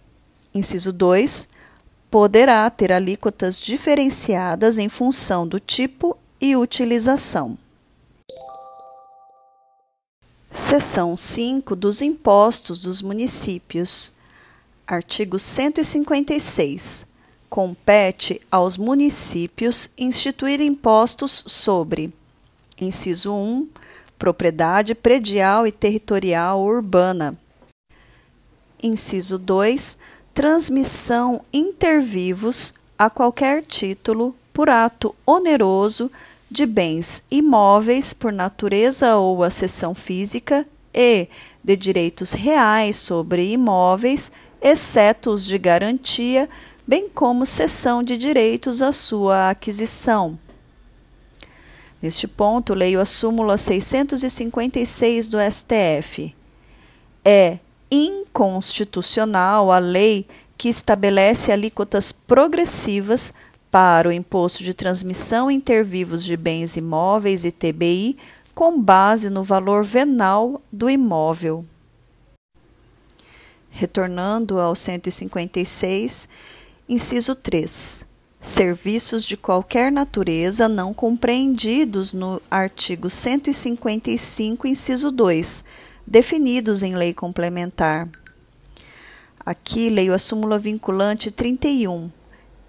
Inciso 0.54 0.92
2. 0.92 1.48
Poderá 2.08 2.70
ter 2.70 2.92
alíquotas 2.92 3.60
diferenciadas 3.60 4.78
em 4.78 4.88
função 4.88 5.44
do 5.44 5.58
tipo 5.58 6.16
e 6.40 6.54
utilização. 6.54 7.58
Seção 10.54 11.16
5 11.16 11.74
dos 11.74 12.02
Impostos 12.02 12.82
dos 12.82 13.00
Municípios. 13.00 14.12
Artigo 14.86 15.38
156. 15.38 17.06
Compete 17.48 18.38
aos 18.50 18.76
municípios 18.76 19.88
instituir 19.96 20.60
impostos 20.60 21.42
sobre: 21.46 22.12
inciso 22.78 23.32
1, 23.32 23.66
propriedade 24.18 24.94
predial 24.94 25.66
e 25.66 25.72
territorial 25.72 26.62
urbana. 26.62 27.34
Inciso 28.82 29.38
2, 29.38 29.96
transmissão 30.34 31.40
intervivos 31.50 32.74
a 32.98 33.08
qualquer 33.08 33.64
título 33.64 34.36
por 34.52 34.68
ato 34.68 35.14
oneroso 35.24 36.10
de 36.52 36.66
bens 36.66 37.24
imóveis 37.30 38.12
por 38.12 38.32
natureza 38.32 39.16
ou 39.16 39.42
acessão 39.42 39.94
física 39.94 40.64
e 40.94 41.26
de 41.64 41.76
direitos 41.76 42.32
reais 42.32 42.96
sobre 42.96 43.50
imóveis, 43.50 44.30
exceto 44.60 45.30
os 45.30 45.44
de 45.44 45.56
garantia, 45.58 46.48
bem 46.86 47.08
como 47.08 47.46
cessão 47.46 48.02
de 48.02 48.16
direitos 48.16 48.82
à 48.82 48.92
sua 48.92 49.50
aquisição. 49.50 50.38
Neste 52.00 52.28
ponto, 52.28 52.74
leio 52.74 53.00
a 53.00 53.04
súmula 53.04 53.56
656 53.56 55.28
do 55.28 55.38
STF. 55.38 56.34
É 57.24 57.58
inconstitucional 57.90 59.70
a 59.70 59.78
lei 59.78 60.26
que 60.58 60.68
estabelece 60.68 61.52
alíquotas 61.52 62.12
progressivas 62.12 63.32
para 63.72 64.10
o 64.10 64.12
Imposto 64.12 64.62
de 64.62 64.74
Transmissão 64.74 65.50
Intervivos 65.50 66.22
de 66.22 66.36
Bens 66.36 66.76
Imóveis, 66.76 67.46
ITBI, 67.46 68.18
com 68.54 68.78
base 68.78 69.30
no 69.30 69.42
valor 69.42 69.82
venal 69.82 70.60
do 70.70 70.90
imóvel. 70.90 71.64
Retornando 73.70 74.60
ao 74.60 74.74
156, 74.76 76.28
inciso 76.86 77.34
3. 77.34 78.04
Serviços 78.38 79.24
de 79.24 79.38
qualquer 79.38 79.90
natureza 79.90 80.68
não 80.68 80.92
compreendidos 80.92 82.12
no 82.12 82.42
artigo 82.50 83.08
155, 83.08 84.66
inciso 84.66 85.10
2, 85.10 85.64
definidos 86.06 86.82
em 86.82 86.94
lei 86.94 87.14
complementar. 87.14 88.06
Aqui 89.40 89.88
leio 89.88 90.12
a 90.12 90.18
súmula 90.18 90.58
vinculante 90.58 91.30
31. 91.30 92.10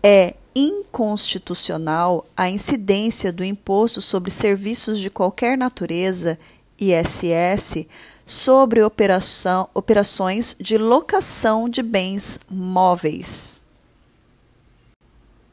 É 0.01 0.35
inconstitucional 0.55 2.25
a 2.35 2.49
incidência 2.49 3.31
do 3.31 3.43
imposto 3.43 4.01
sobre 4.01 4.31
serviços 4.31 4.99
de 4.99 5.09
qualquer 5.09 5.57
natureza, 5.57 6.37
ISS, 6.79 7.85
sobre 8.25 8.81
operação, 8.81 9.69
operações 9.73 10.55
de 10.59 10.77
locação 10.77 11.67
de 11.67 11.81
bens 11.81 12.39
móveis. 12.49 13.61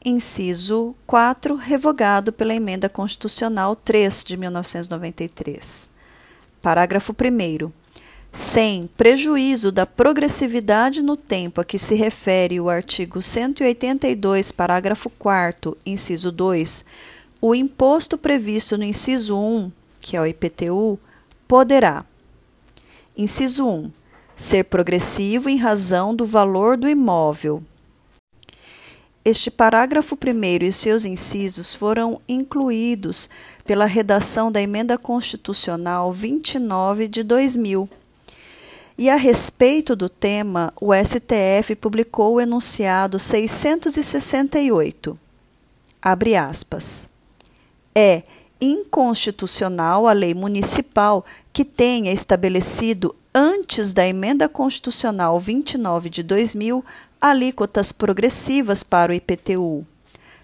Inciso 0.03 0.95
4, 1.05 1.55
revogado 1.55 2.33
pela 2.33 2.55
Emenda 2.55 2.89
Constitucional 2.89 3.75
3 3.75 4.23
de 4.23 4.37
1993. 4.37 5.91
Parágrafo 6.61 7.13
1 7.13 7.80
sem 8.31 8.87
prejuízo 8.95 9.73
da 9.73 9.85
progressividade 9.85 11.03
no 11.03 11.17
tempo 11.17 11.59
a 11.59 11.65
que 11.65 11.77
se 11.77 11.95
refere 11.95 12.61
o 12.61 12.69
artigo 12.69 13.21
182, 13.21 14.53
parágrafo 14.53 15.09
4, 15.09 15.77
inciso 15.85 16.31
2, 16.31 16.85
o 17.41 17.53
imposto 17.53 18.17
previsto 18.17 18.77
no 18.77 18.85
inciso 18.85 19.37
1, 19.37 19.71
que 19.99 20.15
é 20.15 20.21
o 20.21 20.25
IPTU, 20.25 20.97
poderá: 21.45 22.05
inciso 23.17 23.67
1, 23.67 23.91
ser 24.33 24.63
progressivo 24.63 25.49
em 25.49 25.57
razão 25.57 26.15
do 26.15 26.25
valor 26.25 26.77
do 26.77 26.87
imóvel. 26.87 27.61
Este 29.25 29.51
parágrafo 29.51 30.15
primeiro 30.15 30.63
e 30.63 30.71
seus 30.71 31.05
incisos 31.05 31.75
foram 31.75 32.19
incluídos 32.27 33.29
pela 33.65 33.85
redação 33.85 34.51
da 34.51 34.59
Emenda 34.59 34.97
Constitucional 34.97 36.11
29 36.11 37.07
de 37.07 37.21
2000 37.21 37.87
e 39.01 39.09
a 39.09 39.15
respeito 39.15 39.95
do 39.95 40.07
tema, 40.07 40.71
o 40.79 40.93
STF 40.93 41.75
publicou 41.75 42.35
o 42.35 42.39
enunciado 42.39 43.17
668. 43.17 45.17
Abre 45.99 46.35
aspas. 46.35 47.09
É 47.95 48.21
inconstitucional 48.61 50.07
a 50.07 50.13
lei 50.13 50.35
municipal 50.35 51.25
que 51.51 51.65
tenha 51.65 52.11
estabelecido 52.11 53.15
antes 53.33 53.91
da 53.91 54.05
emenda 54.05 54.47
constitucional 54.47 55.39
29 55.39 56.07
de 56.07 56.21
2000 56.21 56.85
alíquotas 57.19 57.91
progressivas 57.91 58.83
para 58.83 59.11
o 59.11 59.15
IPTU, 59.15 59.83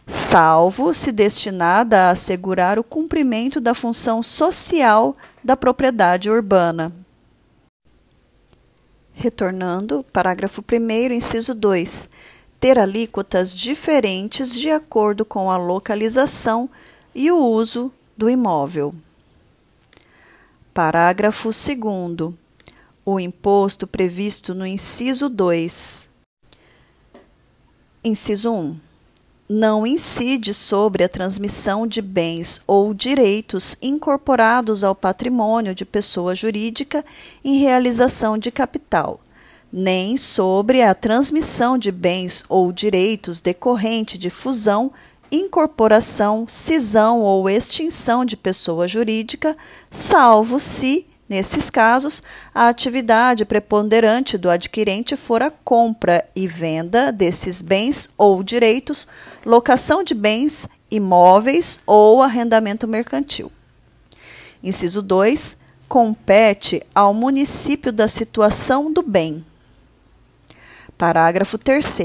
salvo 0.08 0.96
se 0.96 1.12
destinada 1.12 2.08
a 2.08 2.10
assegurar 2.10 2.80
o 2.80 2.84
cumprimento 2.84 3.62
da 3.62 3.76
função 3.76 4.24
social 4.24 5.16
da 5.44 5.56
propriedade 5.56 6.28
urbana. 6.28 6.92
Retornando, 9.20 10.06
parágrafo 10.14 10.64
1, 10.72 11.12
inciso 11.12 11.56
2. 11.56 12.08
Ter 12.60 12.78
alíquotas 12.78 13.52
diferentes 13.52 14.56
de 14.56 14.70
acordo 14.70 15.26
com 15.26 15.50
a 15.50 15.58
localização 15.58 16.70
e 17.16 17.32
o 17.32 17.44
uso 17.44 17.92
do 18.16 18.30
imóvel. 18.30 18.94
Parágrafo 20.72 21.50
2. 21.50 22.36
O 23.04 23.20
imposto 23.20 23.88
previsto 23.88 24.54
no 24.54 24.68
inciso 24.68 25.30
2. 25.30 26.10
Inciso 28.04 28.54
1 28.54 28.87
não 29.50 29.88
incide 29.88 30.54
sobre 30.54 31.04
a 31.04 31.10
transmissão 31.10 31.88
de 31.88 32.02
bens 32.02 32.62
ou 32.68 32.94
direitos 32.94 33.78
incorporados 33.82 34.84
ao 34.84 34.94
patrimônio 34.94 35.74
de 35.74 35.86
pessoa 35.86 36.36
jurídica 36.36 37.04
em 37.44 37.60
realização 37.60 38.38
de 38.38 38.52
capital, 38.52 39.22
nem 39.72 40.18
sobre 40.18 40.82
a 40.82 40.94
transmissão 40.94 41.78
de 41.78 41.92
bens 41.92 42.44
ou 42.50 42.72
direitos 42.74 43.40
decorrente 43.40 44.18
de 44.18 44.30
fusão, 44.30 44.92
incorporação, 45.32 46.46
cisão 46.48 47.22
ou 47.22 47.50
extinção 47.50 48.26
de 48.26 48.36
pessoa 48.36 48.86
jurídica, 48.86 49.56
salvo 49.90 50.60
se 50.60 51.07
Nesses 51.30 51.70
casos, 51.70 52.24
a 52.56 52.70
atividade 52.70 53.44
preponderante 53.44 54.38
do 54.38 54.50
adquirente 54.50 55.18
for 55.18 55.44
a 55.44 55.52
compra 55.52 56.26
e 56.34 56.48
venda 56.48 57.12
desses 57.12 57.62
bens 57.62 58.10
ou 58.18 58.42
direitos, 58.42 59.08
locação 59.46 60.04
de 60.04 60.14
bens, 60.14 60.70
imóveis 60.90 61.82
ou 61.86 62.22
arrendamento 62.22 62.88
mercantil. 62.88 63.52
Inciso 64.64 65.02
2. 65.02 65.58
Compete 65.90 66.82
ao 66.96 67.14
município 67.14 67.92
da 67.92 68.08
situação 68.08 68.92
do 68.92 69.02
bem. 69.02 69.46
Parágrafo 70.98 71.58
3. 71.58 72.00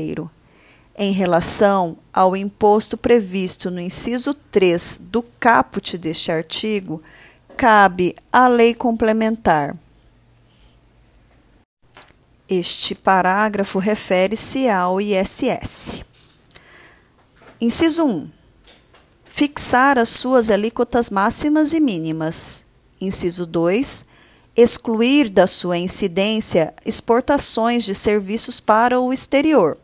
Em 0.97 1.13
relação 1.13 1.97
ao 2.13 2.37
imposto 2.37 2.97
previsto 2.97 3.71
no 3.71 3.81
inciso 3.81 4.35
3 4.35 5.01
do 5.05 5.23
caput 5.41 5.97
deste 5.97 6.31
artigo, 6.31 7.01
cabe 7.63 8.17
à 8.33 8.49
lei 8.49 8.75
complementar. 8.75 9.77
Este 12.49 12.93
parágrafo 12.93 13.79
refere-se 13.79 14.69
ao 14.69 15.01
ISS. 15.01 16.03
Inciso 17.61 18.05
1. 18.05 18.29
Fixar 19.25 19.97
as 19.97 20.09
suas 20.09 20.51
alíquotas 20.51 21.09
máximas 21.09 21.73
e 21.73 21.79
mínimas. 21.79 22.67
Inciso 23.01 23.47
2. 23.47 24.07
Excluir 24.57 25.31
da 25.31 25.47
sua 25.47 25.79
incidência 25.79 26.75
exportações 26.85 27.85
de 27.85 27.95
serviços 27.95 28.59
para 28.59 28.99
o 28.99 29.13
exterior. 29.13 29.79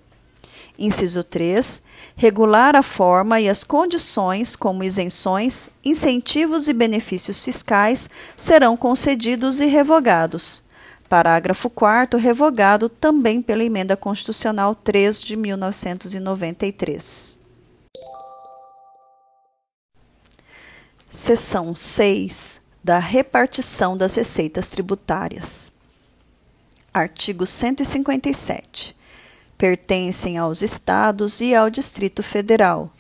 Inciso 0.77 1.23
3. 1.23 1.81
Regular 2.21 2.75
a 2.75 2.83
forma 2.83 3.41
e 3.41 3.49
as 3.49 3.63
condições 3.63 4.57
como 4.57 4.83
isenções, 4.83 5.71
incentivos 5.85 6.67
e 6.67 6.73
benefícios 6.73 7.45
fiscais 7.45 8.11
serão 8.37 8.77
concedidos 8.77 9.61
e 9.61 9.67
revogados. 9.67 10.65
Parágrafo 11.09 11.71
4 11.71 12.19
revogado 12.19 12.89
também 12.89 13.41
pela 13.41 13.63
Emenda 13.63 13.97
Constitucional 13.97 14.75
3 14.75 15.23
de 15.23 15.37
1993. 15.37 17.39
Seção 21.09 21.77
6 21.77 22.63
da 22.83 22.99
repartição 22.99 23.97
das 23.97 24.17
receitas 24.17 24.69
tributárias. 24.69 25.71
Artigo 26.93 27.47
157 27.47 28.98
pertencem 29.59 30.39
aos 30.39 30.63
Estados 30.63 31.41
e 31.41 31.53
ao 31.53 31.69
Distrito 31.69 32.23
Federal. 32.23 32.91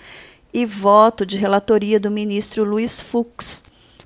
e 0.54 0.64
voto 0.64 1.26
de 1.26 1.36
relatoria 1.36 2.00
do 2.00 2.10
ministro 2.10 2.64
Luiz 2.64 2.98
Fux, 2.98 3.64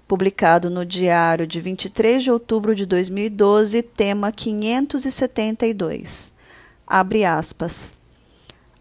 publicado 0.08 0.68
no 0.68 0.84
Diário 0.84 1.46
de 1.46 1.60
23 1.60 2.24
de 2.24 2.32
outubro 2.32 2.74
de 2.74 2.84
2012, 2.84 3.82
tema 3.82 4.32
572. 4.32 6.34
Abre 6.84 7.24
aspas. 7.24 7.94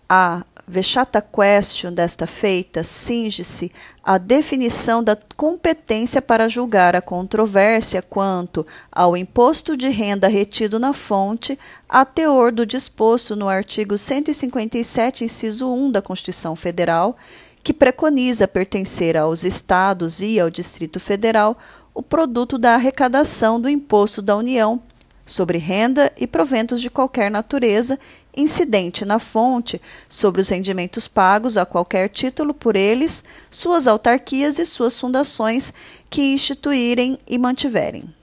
A 0.10 0.43
vexata 0.69 1.19
question 1.19 1.91
desta 1.91 2.27
feita 2.27 2.84
cinge-se 2.84 3.71
à 4.03 4.19
definição 4.19 5.03
da 5.03 5.17
competência 5.36 6.21
para 6.21 6.47
julgar 6.47 6.95
a 6.95 7.01
controvérsia 7.01 8.03
quanto 8.03 8.65
ao 8.91 9.17
imposto 9.17 9.75
de 9.75 9.89
renda 9.89 10.27
retido 10.27 10.79
na 10.79 10.93
fonte, 10.93 11.58
a 11.88 12.05
teor 12.05 12.51
do 12.51 12.67
disposto 12.67 13.36
no 13.36 13.49
artigo 13.49 13.97
157, 13.97 15.23
inciso 15.23 15.73
1 15.73 15.89
da 15.89 16.03
Constituição 16.03 16.55
Federal, 16.55 17.17
que 17.63 17.73
preconiza 17.73 18.47
pertencer 18.47 19.17
aos 19.17 19.43
estados 19.43 20.21
e 20.21 20.39
ao 20.39 20.51
Distrito 20.51 20.99
Federal 20.99 21.58
o 21.95 22.03
produto 22.03 22.60
da 22.60 22.75
arrecadação 22.75 23.60
do 23.60 23.67
imposto 23.67 24.21
da 24.21 24.38
União 24.38 24.79
sobre 25.25 25.58
renda 25.58 26.12
e 26.17 26.27
proventos 26.27 26.79
de 26.79 26.89
qualquer 26.89 27.29
natureza 27.29 27.99
incidente 28.39 29.06
na 29.06 29.19
fonte 29.19 29.82
sobre 30.08 30.41
os 30.41 30.49
rendimentos 30.49 31.08
pagos 31.08 31.58
a 31.58 31.65
qualquer 31.65 32.10
título 32.10 32.54
por 32.54 32.75
eles, 32.75 33.23
suas 33.49 33.88
autarquias 33.88 34.58
e 34.58 34.65
suas 34.65 34.99
fundações 34.99 35.73
que 36.10 36.34
instituírem 36.34 37.19
e 37.28 37.38
mantiverem. 37.38 38.13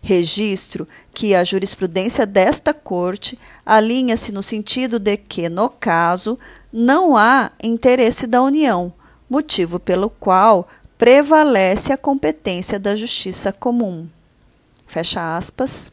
Registro 0.00 0.86
que 1.14 1.34
a 1.34 1.44
jurisprudência 1.44 2.26
desta 2.26 2.74
Corte 2.74 3.38
alinha-se 3.64 4.32
no 4.32 4.42
sentido 4.42 4.98
de 4.98 5.16
que, 5.16 5.48
no 5.48 5.68
caso, 5.68 6.38
não 6.72 7.16
há 7.16 7.52
interesse 7.62 8.26
da 8.26 8.42
União, 8.42 8.92
motivo 9.30 9.78
pelo 9.78 10.10
qual 10.10 10.68
prevalece 10.98 11.92
a 11.92 11.96
competência 11.96 12.78
da 12.78 12.96
justiça 12.96 13.52
comum. 13.52 14.08
Fecha 14.86 15.36
aspas. 15.36 15.90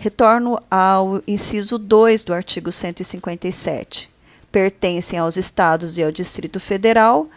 Retorno 0.00 0.62
ao 0.70 1.20
inciso 1.26 1.76
2 1.76 2.22
do 2.22 2.32
artigo 2.32 2.70
157. 2.70 4.08
Pertencem 4.50 5.18
aos 5.18 5.36
Estados 5.36 5.98
e 5.98 6.04
ao 6.04 6.12
Distrito 6.12 6.60
Federal 6.60 7.28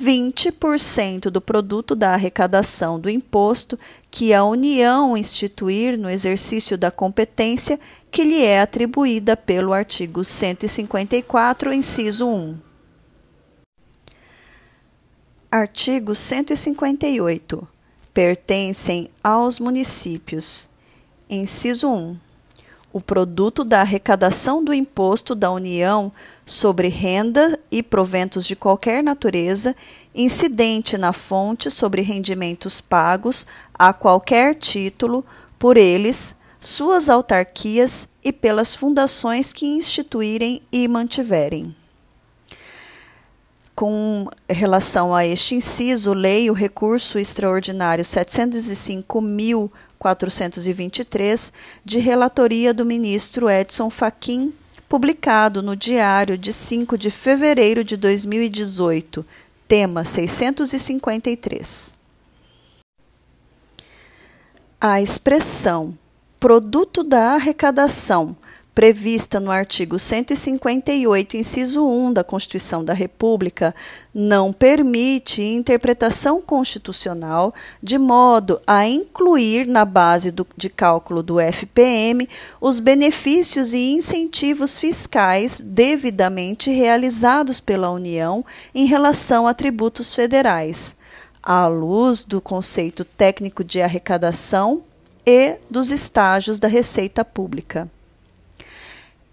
20% 0.00 1.24
do 1.24 1.40
produto 1.40 1.94
da 1.94 2.14
arrecadação 2.14 2.98
do 2.98 3.10
imposto 3.10 3.78
que 4.10 4.32
a 4.32 4.42
União 4.42 5.16
instituir 5.18 5.98
no 5.98 6.08
exercício 6.08 6.78
da 6.78 6.90
competência 6.90 7.78
que 8.10 8.24
lhe 8.24 8.42
é 8.42 8.62
atribuída 8.62 9.36
pelo 9.36 9.74
artigo 9.74 10.24
154, 10.24 11.74
inciso 11.74 12.26
1. 12.26 12.56
Artigo 15.50 16.14
158. 16.14 17.68
Pertencem 18.14 19.10
aos 19.22 19.60
municípios 19.60 20.70
Inciso 21.30 21.88
1. 21.90 22.16
O 22.90 23.02
produto 23.02 23.62
da 23.62 23.80
arrecadação 23.80 24.64
do 24.64 24.72
imposto 24.72 25.34
da 25.34 25.50
União 25.50 26.10
sobre 26.46 26.88
renda 26.88 27.60
e 27.70 27.82
proventos 27.82 28.46
de 28.46 28.56
qualquer 28.56 29.02
natureza, 29.04 29.76
incidente 30.14 30.96
na 30.96 31.12
fonte 31.12 31.70
sobre 31.70 32.00
rendimentos 32.00 32.80
pagos 32.80 33.46
a 33.74 33.92
qualquer 33.92 34.54
título 34.54 35.22
por 35.58 35.76
eles, 35.76 36.34
suas 36.62 37.10
autarquias 37.10 38.08
e 38.24 38.32
pelas 38.32 38.74
fundações 38.74 39.52
que 39.52 39.66
instituírem 39.66 40.62
e 40.72 40.88
mantiverem. 40.88 41.76
Com 43.74 44.26
relação 44.48 45.14
a 45.14 45.24
este 45.24 45.54
inciso, 45.54 46.12
leio 46.12 46.52
o 46.52 46.56
recurso 46.56 47.18
extraordinário 47.18 48.04
705 48.04 49.20
mil 49.20 49.70
423, 49.98 51.52
de 51.84 51.98
relatoria 51.98 52.72
do 52.72 52.84
ministro 52.84 53.50
Edson 53.50 53.90
Fachin, 53.90 54.52
publicado 54.88 55.62
no 55.62 55.76
Diário 55.76 56.38
de 56.38 56.52
5 56.52 56.96
de 56.96 57.10
fevereiro 57.10 57.82
de 57.84 57.96
2018, 57.96 59.24
tema 59.66 60.04
653. 60.04 61.94
A 64.80 65.02
expressão 65.02 65.92
produto 66.38 67.02
da 67.02 67.34
arrecadação 67.34 68.36
prevista 68.78 69.40
no 69.40 69.50
artigo 69.50 69.98
158, 69.98 71.36
inciso 71.36 71.84
1 71.84 72.12
da 72.12 72.22
Constituição 72.22 72.84
da 72.84 72.92
República, 72.92 73.74
não 74.14 74.52
permite 74.52 75.42
interpretação 75.42 76.40
constitucional 76.40 77.52
de 77.82 77.98
modo 77.98 78.60
a 78.64 78.86
incluir 78.86 79.66
na 79.66 79.84
base 79.84 80.30
do, 80.30 80.46
de 80.56 80.70
cálculo 80.70 81.24
do 81.24 81.40
FPM 81.40 82.28
os 82.60 82.78
benefícios 82.78 83.72
e 83.72 83.94
incentivos 83.94 84.78
fiscais 84.78 85.60
devidamente 85.60 86.70
realizados 86.70 87.58
pela 87.58 87.90
União 87.90 88.46
em 88.72 88.86
relação 88.86 89.48
a 89.48 89.54
tributos 89.54 90.14
federais, 90.14 90.94
à 91.42 91.66
luz 91.66 92.22
do 92.22 92.40
conceito 92.40 93.04
técnico 93.04 93.64
de 93.64 93.82
arrecadação 93.82 94.82
e 95.26 95.56
dos 95.68 95.90
estágios 95.90 96.60
da 96.60 96.68
receita 96.68 97.24
pública. 97.24 97.90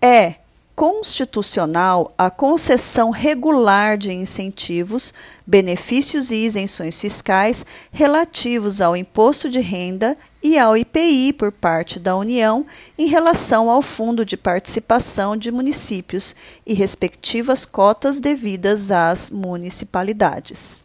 É 0.08 0.36
constitucional 0.76 2.14
a 2.16 2.30
concessão 2.30 3.10
regular 3.10 3.98
de 3.98 4.14
incentivos, 4.14 5.12
benefícios 5.48 6.30
e 6.30 6.46
isenções 6.46 7.02
fiscais 7.02 7.66
relativos 7.92 8.82
ao 8.82 8.96
imposto 8.96 9.50
de 9.50 9.60
renda 9.60 10.16
e 10.44 10.60
ao 10.60 10.78
IPI 10.78 11.34
por 11.34 11.52
parte 11.52 12.00
da 12.00 12.16
União 12.16 12.68
em 13.00 13.08
relação 13.08 13.68
ao 13.68 13.82
Fundo 13.82 14.24
de 14.24 14.38
Participação 14.38 15.36
de 15.36 15.52
Municípios 15.52 16.36
e 16.68 16.76
respectivas 16.76 17.66
cotas 17.66 18.20
devidas 18.20 18.92
às 18.92 19.32
municipalidades. 19.32 20.84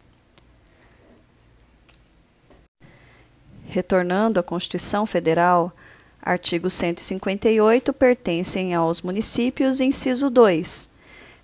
Retornando 3.67 4.41
à 4.41 4.43
Constituição 4.43 5.05
Federal, 5.05 5.75
Artigo 6.23 6.69
158 6.69 7.93
pertencem 7.95 8.75
aos 8.75 9.01
municípios, 9.01 9.81
inciso 9.81 10.29
2. 10.29 10.91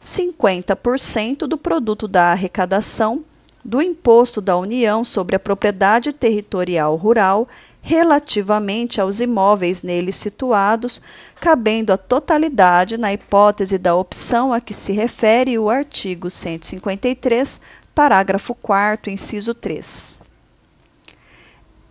50% 0.00 1.46
do 1.46 1.56
produto 1.56 2.06
da 2.06 2.32
arrecadação 2.32 3.24
do 3.64 3.80
imposto 3.80 4.40
da 4.40 4.56
União 4.56 5.04
sobre 5.04 5.34
a 5.34 5.40
propriedade 5.40 6.12
territorial 6.12 6.94
rural 6.94 7.48
relativamente 7.80 9.00
aos 9.00 9.20
imóveis 9.20 9.82
neles 9.82 10.16
situados, 10.16 11.00
cabendo 11.40 11.92
a 11.92 11.96
totalidade 11.96 12.98
na 12.98 13.12
hipótese 13.12 13.78
da 13.78 13.94
opção 13.94 14.52
a 14.52 14.60
que 14.60 14.74
se 14.74 14.92
refere 14.92 15.58
o 15.58 15.70
artigo 15.70 16.28
153, 16.28 17.60
parágrafo 17.94 18.54
4 18.54 19.10
inciso 19.10 19.54
3. 19.54 20.20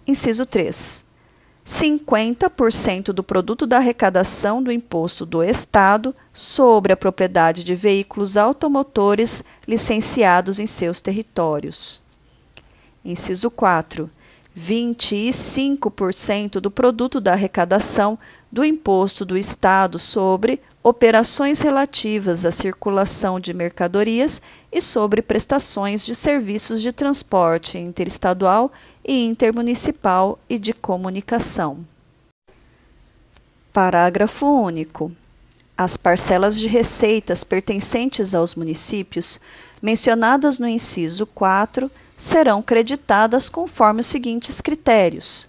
Inciso 0.05 0.45
3 0.45 1.05
50% 1.65 3.05
do 3.05 3.23
produto 3.23 3.65
da 3.65 3.77
arrecadação 3.77 4.61
do 4.61 4.71
imposto 4.71 5.25
do 5.25 5.43
Estado 5.43 6.15
sobre 6.31 6.93
a 6.93 6.97
propriedade 6.97 7.63
de 7.63 7.73
veículos 7.73 8.37
automotores 8.37 9.43
licenciados 9.67 10.59
em 10.59 10.67
seus 10.67 11.01
territórios. 11.01 12.03
Inciso 13.03 13.49
4. 13.49 14.07
25% 14.55 16.59
do 16.59 16.69
produto 16.69 17.19
da 17.19 17.33
arrecadação 17.33 18.17
do 18.51 18.63
imposto 18.63 19.25
do 19.25 19.37
Estado 19.37 19.99
sobre 19.99 20.61
operações 20.81 21.61
relativas 21.61 22.45
à 22.45 22.51
circulação 22.51 23.39
de 23.39 23.53
mercadorias 23.53 24.41
e 24.71 24.79
sobre 24.79 25.21
prestações 25.21 26.05
de 26.05 26.13
serviços 26.13 26.81
de 26.81 26.91
transporte 26.91 27.77
interestadual 27.77 28.71
e 29.05 29.23
intermunicipal 29.25 30.39
e 30.49 30.57
de 30.57 30.73
comunicação. 30.73 31.85
Parágrafo 33.71 34.47
único. 34.47 35.11
As 35.77 35.97
parcelas 35.97 36.57
de 36.57 36.67
receitas 36.67 37.43
pertencentes 37.43 38.33
aos 38.33 38.55
municípios, 38.55 39.39
mencionadas 39.81 40.57
no 40.57 40.67
inciso 40.67 41.27
4, 41.27 41.91
serão 42.17 42.61
creditadas 42.61 43.49
conforme 43.49 43.99
os 43.99 44.07
seguintes 44.07 44.61
critérios: 44.61 45.47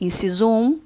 inciso 0.00 0.48
1, 0.48 0.80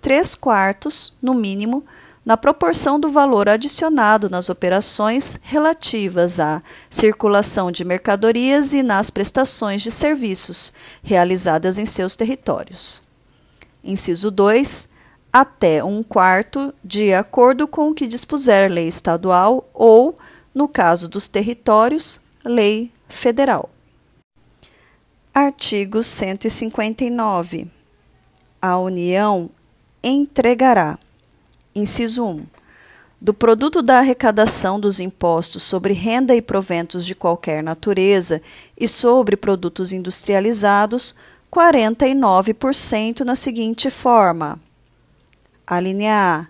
3 0.00 0.34
quartos, 0.36 1.12
no 1.20 1.34
mínimo, 1.34 1.84
na 2.24 2.36
proporção 2.36 2.98
do 2.98 3.10
valor 3.10 3.48
adicionado 3.48 4.30
nas 4.30 4.48
operações 4.48 5.38
relativas 5.42 6.40
à 6.40 6.62
circulação 6.88 7.70
de 7.70 7.84
mercadorias 7.84 8.72
e 8.72 8.82
nas 8.82 9.10
prestações 9.10 9.82
de 9.82 9.90
serviços 9.90 10.72
realizadas 11.02 11.78
em 11.78 11.84
seus 11.84 12.16
territórios. 12.16 13.02
Inciso 13.82 14.30
2. 14.30 14.88
Até 15.30 15.84
um 15.84 16.02
quarto, 16.02 16.72
de 16.82 17.12
acordo 17.12 17.66
com 17.66 17.90
o 17.90 17.94
que 17.94 18.06
dispuser 18.06 18.70
lei 18.70 18.88
estadual 18.88 19.68
ou, 19.74 20.14
no 20.54 20.68
caso 20.68 21.08
dos 21.08 21.28
territórios, 21.28 22.20
lei 22.44 22.90
federal. 23.08 23.68
Artigo 25.34 26.02
159. 26.02 27.68
A 28.62 28.78
União 28.78 29.50
entregará 30.02 30.98
Inciso 31.74 32.24
1. 32.24 32.46
Do 33.20 33.34
produto 33.34 33.82
da 33.82 33.98
arrecadação 33.98 34.78
dos 34.78 35.00
impostos 35.00 35.64
sobre 35.64 35.92
renda 35.92 36.36
e 36.36 36.40
proventos 36.40 37.04
de 37.04 37.16
qualquer 37.16 37.64
natureza 37.64 38.40
e 38.78 38.86
sobre 38.86 39.36
produtos 39.36 39.92
industrializados, 39.92 41.14
49% 41.52 43.20
na 43.20 43.34
seguinte 43.34 43.90
forma: 43.90 44.60
a 45.66 45.80
linha 45.80 46.42
A, 46.42 46.46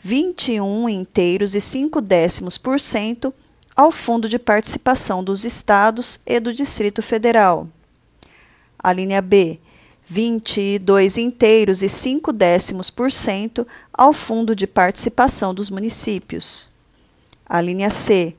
21 0.00 0.88
inteiros 0.88 1.56
e 1.56 1.60
5 1.60 2.00
décimos 2.00 2.56
por 2.56 2.78
cento 2.78 3.34
ao 3.74 3.90
Fundo 3.90 4.28
de 4.28 4.38
Participação 4.38 5.24
dos 5.24 5.44
Estados 5.44 6.20
e 6.24 6.38
do 6.38 6.54
Distrito 6.54 7.02
Federal. 7.02 7.66
A 8.78 8.92
linha 8.92 9.20
B, 9.20 9.58
22 10.12 11.18
inteiros 11.18 11.82
e 11.82 11.88
5 11.88 12.32
décimos 12.32 12.90
por 12.90 13.12
cento 13.12 13.64
ao 13.92 14.12
Fundo 14.12 14.56
de 14.56 14.66
Participação 14.66 15.54
dos 15.54 15.70
Municípios. 15.70 16.68
A 17.46 17.60
linha 17.60 17.90
C, 17.90 18.34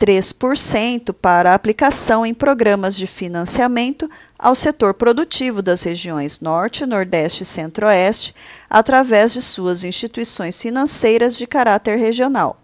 3% 0.00 1.12
para 1.12 1.54
aplicação 1.54 2.26
em 2.26 2.34
programas 2.34 2.96
de 2.96 3.06
financiamento 3.06 4.10
ao 4.36 4.56
setor 4.56 4.94
produtivo 4.94 5.62
das 5.62 5.84
regiões 5.84 6.40
Norte, 6.40 6.84
Nordeste 6.84 7.44
e 7.44 7.46
Centro-Oeste, 7.46 8.34
através 8.68 9.32
de 9.32 9.40
suas 9.40 9.84
instituições 9.84 10.60
financeiras 10.60 11.38
de 11.38 11.46
caráter 11.46 12.00
regional. 12.00 12.60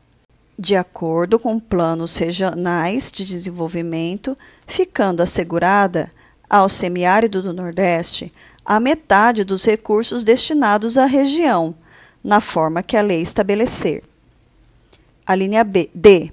De 0.58 0.74
acordo 0.74 1.38
com 1.38 1.60
planos 1.60 2.16
regionais 2.16 3.12
de 3.12 3.24
desenvolvimento, 3.24 4.36
ficando 4.66 5.22
assegurada 5.22 6.10
ao 6.48 6.68
semiárido 6.68 7.42
do 7.42 7.52
Nordeste 7.52 8.32
a 8.64 8.78
metade 8.78 9.44
dos 9.44 9.64
recursos 9.64 10.22
destinados 10.22 10.98
à 10.98 11.06
região, 11.06 11.74
na 12.22 12.38
forma 12.38 12.82
que 12.82 12.98
a 12.98 13.02
lei 13.02 13.22
estabelecer. 13.22 14.02
A 15.26 15.34
linha 15.34 15.64
B, 15.64 15.88
D. 15.94 16.30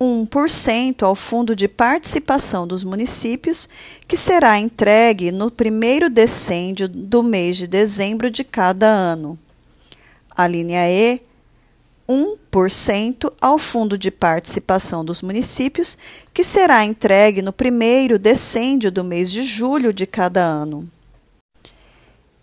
1% 0.00 1.02
ao 1.02 1.14
Fundo 1.14 1.54
de 1.54 1.68
Participação 1.68 2.66
dos 2.66 2.84
Municípios, 2.84 3.68
que 4.08 4.16
será 4.16 4.58
entregue 4.58 5.30
no 5.30 5.50
primeiro 5.50 6.08
decêndio 6.08 6.88
do 6.88 7.22
mês 7.22 7.56
de 7.56 7.66
dezembro 7.66 8.30
de 8.30 8.44
cada 8.44 8.86
ano. 8.86 9.38
A 10.34 10.46
linha 10.46 10.90
E, 10.90 11.20
1% 12.08 13.32
ao 13.40 13.58
Fundo 13.58 13.98
de 13.98 14.10
Participação 14.10 15.04
dos 15.04 15.22
Municípios, 15.22 15.98
que 16.32 16.44
será 16.44 16.84
entregue 16.84 17.42
no 17.42 17.52
primeiro 17.52 18.18
decêndio 18.18 18.92
do 18.92 19.02
mês 19.02 19.30
de 19.30 19.42
julho 19.42 19.92
de 19.92 20.06
cada 20.06 20.42
ano. 20.42 20.88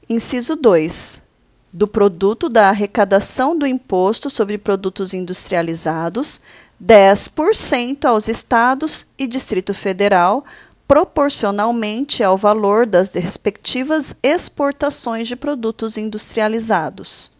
Inciso 0.09 0.55
2. 0.55 1.23
Do 1.71 1.87
produto 1.87 2.49
da 2.49 2.69
arrecadação 2.69 3.57
do 3.57 3.65
imposto 3.65 4.29
sobre 4.29 4.57
produtos 4.57 5.13
industrializados, 5.13 6.41
10% 6.83 8.05
aos 8.05 8.27
estados 8.27 9.07
e 9.17 9.25
Distrito 9.25 9.73
Federal, 9.73 10.43
proporcionalmente 10.87 12.23
ao 12.23 12.37
valor 12.37 12.85
das 12.85 13.13
respectivas 13.13 14.15
exportações 14.21 15.27
de 15.27 15.35
produtos 15.35 15.97
industrializados. 15.97 17.31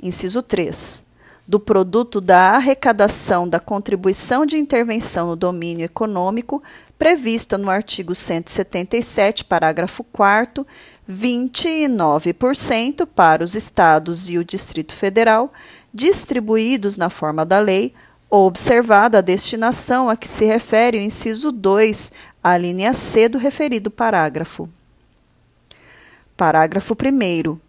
Inciso 0.00 0.42
3. 0.42 1.05
Do 1.48 1.60
produto 1.60 2.20
da 2.20 2.52
arrecadação 2.52 3.48
da 3.48 3.60
contribuição 3.60 4.44
de 4.44 4.58
intervenção 4.58 5.28
no 5.28 5.36
domínio 5.36 5.84
econômico 5.84 6.62
prevista 6.98 7.56
no 7.56 7.70
artigo 7.70 8.14
177, 8.14 9.44
parágrafo 9.44 10.02
4 10.04 10.66
29% 11.08 13.06
para 13.06 13.44
os 13.44 13.54
estados 13.54 14.28
e 14.28 14.38
o 14.38 14.44
Distrito 14.44 14.92
Federal, 14.92 15.52
distribuídos 15.94 16.98
na 16.98 17.08
forma 17.08 17.46
da 17.46 17.60
lei, 17.60 17.94
observada 18.28 19.18
a 19.18 19.22
destinação 19.22 20.10
a 20.10 20.16
que 20.16 20.26
se 20.26 20.44
refere 20.44 20.98
o 20.98 21.02
inciso 21.02 21.52
2, 21.52 22.12
a 22.42 22.58
linha 22.58 22.92
C 22.92 23.28
do 23.28 23.38
referido 23.38 23.90
parágrafo. 23.90 24.68
Parágrafo 26.36 26.94
1. 26.94 27.65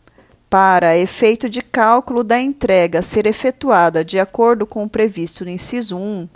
Para 0.50 0.98
efeito 0.98 1.50
de 1.50 1.62
cálculo 1.62 2.24
da 2.24 2.40
entrega 2.40 3.02
ser 3.02 3.26
efetuada 3.26 4.04
de 4.04 4.18
acordo 4.18 4.66
com 4.66 4.84
o 4.84 4.90
previsto 4.90 5.44
no 5.44 5.52
inciso 5.52 5.98
1, 5.98 6.30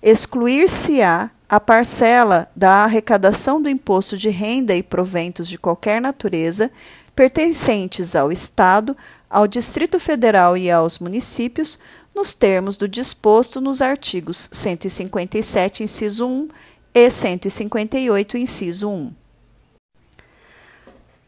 excluir-se-á 0.00 1.30
a 1.48 1.60
parcela 1.60 2.48
da 2.54 2.84
arrecadação 2.84 3.60
do 3.60 3.68
imposto 3.68 4.16
de 4.16 4.28
renda 4.28 4.74
e 4.74 4.82
proventos 4.82 5.48
de 5.48 5.58
qualquer 5.58 6.00
natureza 6.00 6.70
pertencentes 7.14 8.14
ao 8.14 8.30
Estado, 8.30 8.96
ao 9.28 9.48
Distrito 9.48 9.98
Federal 9.98 10.56
e 10.56 10.70
aos 10.70 10.98
municípios, 10.98 11.78
nos 12.14 12.34
termos 12.34 12.76
do 12.76 12.86
disposto 12.86 13.60
nos 13.60 13.82
artigos 13.82 14.48
157, 14.52 15.82
inciso 15.82 16.26
1 16.26 16.48
e 16.94 17.10
158, 17.10 18.36
inciso 18.36 18.88
1. 18.88 19.12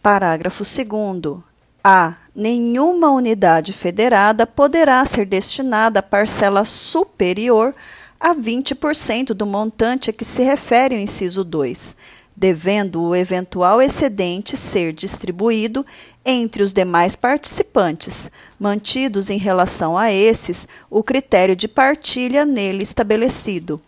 Parágrafo 0.01 0.63
2. 0.63 1.48
A. 1.91 2.17
Nenhuma 2.37 3.11
unidade 3.11 3.73
federada 3.73 4.47
poderá 4.47 5.03
ser 5.07 5.25
destinada 5.25 6.01
a 6.01 6.03
parcela 6.03 6.63
superior 6.67 7.75
a 8.21 8.35
20% 8.35 9.29
do 9.29 9.47
montante 9.47 10.11
a 10.11 10.13
que 10.13 10.23
se 10.23 10.43
refere 10.43 10.97
o 10.97 10.99
inciso 10.99 11.43
2, 11.43 11.97
devendo 12.37 13.01
o 13.01 13.17
eventual 13.17 13.81
excedente 13.81 14.55
ser 14.55 14.93
distribuído 14.93 15.85
entre 16.27 16.63
os 16.63 16.75
demais 16.75 17.17
participantes, 17.17 18.31
mantidos 18.61 19.31
em 19.31 19.39
relação 19.39 19.97
a 19.97 20.13
esses 20.13 20.69
o 20.91 21.03
critério 21.03 21.57
de 21.57 21.67
partilha 21.67 22.45
nele 22.45 22.83
estabelecido. 22.83 23.81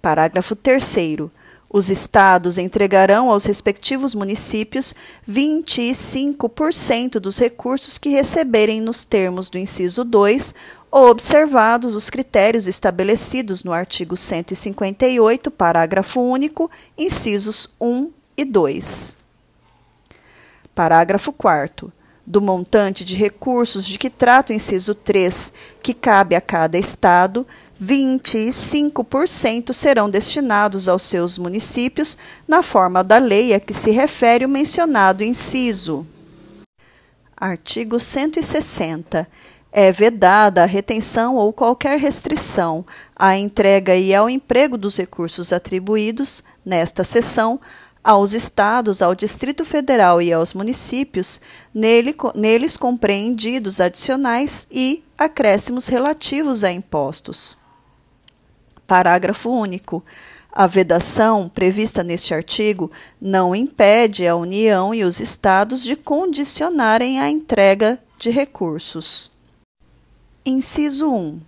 Parágrafo 0.00 0.54
3. 0.54 0.84
Os 1.72 1.88
estados 1.88 2.58
entregarão 2.58 3.30
aos 3.30 3.44
respectivos 3.44 4.12
municípios 4.12 4.92
25% 5.28 7.20
dos 7.20 7.38
recursos 7.38 7.96
que 7.96 8.08
receberem 8.08 8.80
nos 8.80 9.04
termos 9.04 9.48
do 9.48 9.56
inciso 9.56 10.02
2 10.02 10.52
observados 10.90 11.94
os 11.94 12.10
critérios 12.10 12.66
estabelecidos 12.66 13.62
no 13.62 13.72
artigo 13.72 14.16
158, 14.16 15.48
parágrafo 15.52 16.20
único, 16.20 16.68
incisos 16.98 17.68
1 17.80 18.10
e 18.36 18.44
2. 18.44 19.16
Parágrafo 20.74 21.32
4 21.32 21.92
do 22.26 22.40
montante 22.40 23.04
de 23.04 23.16
recursos 23.16 23.84
de 23.84 23.98
que 23.98 24.10
trata 24.10 24.52
o 24.52 24.56
inciso 24.56 24.94
3, 24.94 25.52
que 25.82 25.94
cabe 25.94 26.36
a 26.36 26.40
cada 26.40 26.78
Estado, 26.78 27.46
25% 27.80 29.72
serão 29.72 30.10
destinados 30.10 30.86
aos 30.86 31.02
seus 31.02 31.38
municípios, 31.38 32.18
na 32.46 32.62
forma 32.62 33.02
da 33.02 33.18
lei 33.18 33.54
a 33.54 33.60
que 33.60 33.72
se 33.72 33.90
refere 33.90 34.44
o 34.44 34.48
mencionado 34.48 35.24
inciso. 35.24 36.06
Artigo 37.36 37.98
160. 37.98 39.26
É 39.72 39.92
vedada 39.92 40.64
a 40.64 40.66
retenção 40.66 41.36
ou 41.36 41.52
qualquer 41.52 41.98
restrição 41.98 42.84
à 43.16 43.36
entrega 43.36 43.96
e 43.96 44.14
ao 44.14 44.28
emprego 44.28 44.76
dos 44.76 44.96
recursos 44.96 45.52
atribuídos, 45.52 46.42
nesta 46.66 47.04
seção, 47.04 47.58
aos 48.02 48.32
Estados, 48.32 49.00
ao 49.00 49.14
Distrito 49.14 49.64
Federal 49.64 50.20
e 50.20 50.32
aos 50.32 50.54
municípios, 50.54 51.40
nele, 51.72 52.14
neles 52.34 52.76
compreendidos 52.76 53.80
adicionais 53.80 54.66
e 54.70 55.02
acréscimos 55.16 55.88
relativos 55.88 56.64
a 56.64 56.72
impostos. 56.72 57.59
Parágrafo 58.90 59.50
único. 59.50 60.04
A 60.50 60.66
vedação 60.66 61.48
prevista 61.48 62.02
neste 62.02 62.34
artigo 62.34 62.90
não 63.20 63.54
impede 63.54 64.26
a 64.26 64.34
União 64.34 64.92
e 64.92 65.04
os 65.04 65.20
Estados 65.20 65.84
de 65.84 65.94
condicionarem 65.94 67.20
a 67.20 67.30
entrega 67.30 68.02
de 68.18 68.30
recursos. 68.30 69.30
Inciso 70.44 71.08
1. 71.08 71.40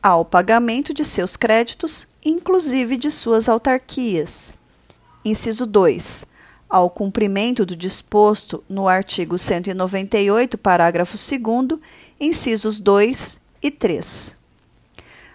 Ao 0.00 0.24
pagamento 0.24 0.94
de 0.94 1.04
seus 1.04 1.36
créditos, 1.36 2.06
inclusive 2.24 2.96
de 2.96 3.10
suas 3.10 3.48
autarquias. 3.48 4.52
Inciso 5.24 5.66
2. 5.66 6.24
Ao 6.70 6.88
cumprimento 6.88 7.66
do 7.66 7.74
disposto 7.74 8.62
no 8.68 8.86
artigo 8.86 9.36
198, 9.36 10.56
parágrafo 10.56 11.16
2, 11.16 11.80
incisos 12.20 12.78
2 12.78 13.40
e 13.60 13.68
3. 13.68 14.41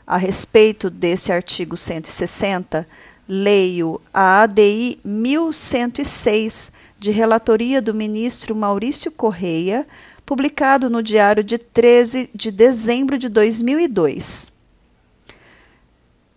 A 0.07 0.15
respeito 0.15 0.89
desse 0.89 1.33
artigo 1.33 1.75
160, 1.75 2.87
leio 3.27 3.99
a 4.13 4.43
ADI 4.43 5.01
1106, 5.03 6.71
de 6.97 7.11
relatoria 7.11 7.81
do 7.81 7.93
ministro 7.93 8.55
Maurício 8.55 9.11
Correia, 9.11 9.85
publicado 10.25 10.89
no 10.89 11.03
Diário 11.03 11.43
de 11.43 11.57
13 11.57 12.29
de 12.33 12.51
dezembro 12.51 13.17
de 13.17 13.27
2002. 13.27 14.53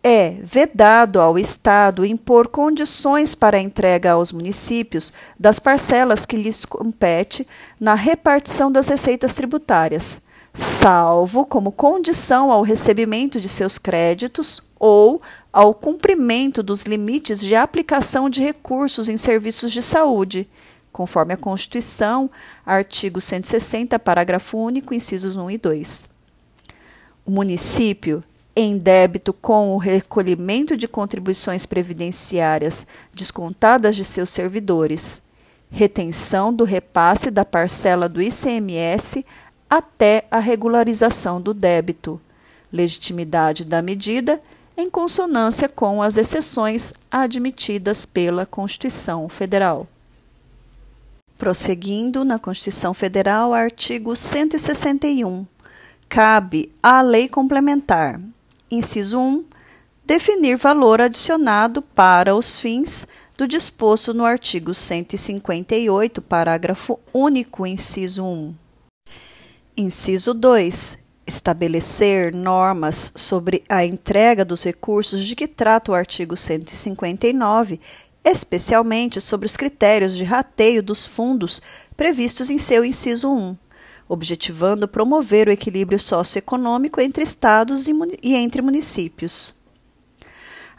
É 0.03 0.35
vedado 0.43 1.21
ao 1.21 1.39
Estado 1.39 2.05
impor 2.05 2.49
condições 2.49 3.37
para 3.37 3.57
a 3.57 3.61
entrega 3.61 4.13
aos 4.13 4.33
municípios 4.33 5.13
das 5.39 5.61
parcelas 5.61 6.27
que 6.27 6.37
lhes 6.37 6.65
compete 6.65 7.47
na 7.79 7.95
repartição 7.95 8.73
das 8.73 8.89
receitas 8.89 9.33
tributárias 9.35 10.21
salvo 10.53 11.47
como 11.47 11.73
condição 11.73 12.51
ao 12.51 12.63
recebimento 12.63 13.41
de 13.41 13.49
seus 13.49 13.79
créditos 13.79 14.61
ou 14.79 15.21
ao 15.53 15.75
cumprimento 15.75 16.63
dos 16.63 16.83
limites 16.83 17.41
de 17.41 17.55
aplicação 17.55 18.29
de 18.29 18.43
recursos 18.43 19.09
em 19.09 19.17
serviços 19.17 19.73
de 19.73 19.83
saúde, 19.83 20.49
conforme 20.93 21.35
a 21.35 21.37
Constituição, 21.37 22.31
artigo 22.65 23.21
160, 23.21 23.99
parágrafo 23.99 24.59
único, 24.59 24.95
incisos 24.95 25.37
1 25.37 25.51
e 25.51 25.59
2. 25.59 26.07
O 27.27 27.31
município, 27.31 28.25
em 28.57 28.77
débito 28.77 29.33
com 29.33 29.75
o 29.75 29.79
recolhimento 29.79 30.77
de 30.77 30.89
contribuições 30.89 31.67
previdenciárias 31.67 32.87
descontadas 33.15 33.95
de 33.95 34.05
seus 34.05 34.31
servidores, 34.31 35.23
retenção 35.71 36.53
do 36.53 36.65
repasse 36.65 37.31
da 37.31 37.45
parcela 37.45 38.09
do 38.09 38.21
ICMS 38.21 39.25
até 39.71 40.27
a 40.29 40.41
regularização 40.41 41.41
do 41.41 41.55
débito, 41.55 42.21
legitimidade 42.73 43.65
da 43.65 43.81
medida 43.81 44.43
em 44.77 44.91
consonância 44.91 45.69
com 45.69 46.03
as 46.03 46.17
exceções 46.17 46.93
admitidas 47.09 48.05
pela 48.05 48.45
Constituição 48.45 49.29
Federal. 49.29 49.87
Prosseguindo 51.39 52.25
na 52.25 52.39
Constituição 52.39 52.93
Federal, 52.93 53.55
artigo 53.55 54.17
161. 54.17 55.47
Cabe 56.09 56.73
à 56.83 57.01
lei 57.01 57.29
complementar, 57.29 58.21
inciso 58.71 59.19
1, 59.19 59.45
definir 60.05 60.57
valor 60.57 61.01
adicionado 61.01 61.81
para 61.81 62.35
os 62.35 62.59
fins 62.59 63.07
do 63.39 63.47
disposto 63.47 64.13
no 64.13 64.25
artigo 64.25 64.75
158, 64.75 66.21
parágrafo 66.21 66.99
único, 67.15 67.67
inciso 67.67 68.25
1. 68.25 68.70
Inciso 69.77 70.35
2. 70.35 70.99
Estabelecer 71.27 72.35
normas 72.35 73.13
sobre 73.15 73.63
a 73.69 73.85
entrega 73.85 74.45
dos 74.45 74.65
recursos 74.65 75.25
de 75.25 75.37
que 75.37 75.47
trata 75.47 75.93
o 75.93 75.95
artigo 75.95 76.37
159, 76.37 77.81
especialmente 78.25 79.21
sobre 79.21 79.47
os 79.47 79.57
critérios 79.57 80.17
de 80.17 80.25
rateio 80.25 80.83
dos 80.83 81.07
fundos 81.07 81.63
previstos 81.97 82.51
em 82.51 82.59
seu 82.59 82.85
inciso 82.85 83.31
1, 83.31 83.57
objetivando 84.09 84.89
promover 84.89 85.47
o 85.47 85.53
equilíbrio 85.53 86.01
socioeconômico 86.01 87.01
entre 87.01 87.23
estados 87.23 87.87
e, 87.87 88.35
entre 88.35 88.61
municípios. 88.61 89.55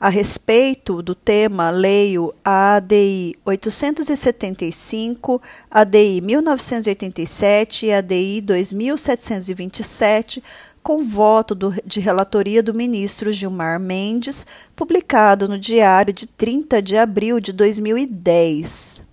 A 0.02 0.10
respeito 0.10 1.02
do 1.04 1.14
tema, 1.14 1.70
leio 1.70 2.34
a 2.44 2.78
ADI 2.78 3.36
875, 3.46 5.40
ADI 5.70 6.22
1987 6.22 7.86
e 7.86 7.94
ADI 7.94 8.42
2727, 8.42 10.44
com 10.82 11.04
voto 11.04 11.54
do, 11.54 11.72
de 11.86 12.00
relatoria 12.00 12.64
do 12.64 12.74
ministro 12.74 13.32
Gilmar 13.32 13.80
Mendes, 13.80 14.48
publicado 14.76 15.48
no 15.48 15.60
Diário 15.60 16.12
de 16.12 16.26
30 16.26 16.82
de 16.82 16.98
abril 16.98 17.40
de 17.40 17.54
2010. 17.54 19.11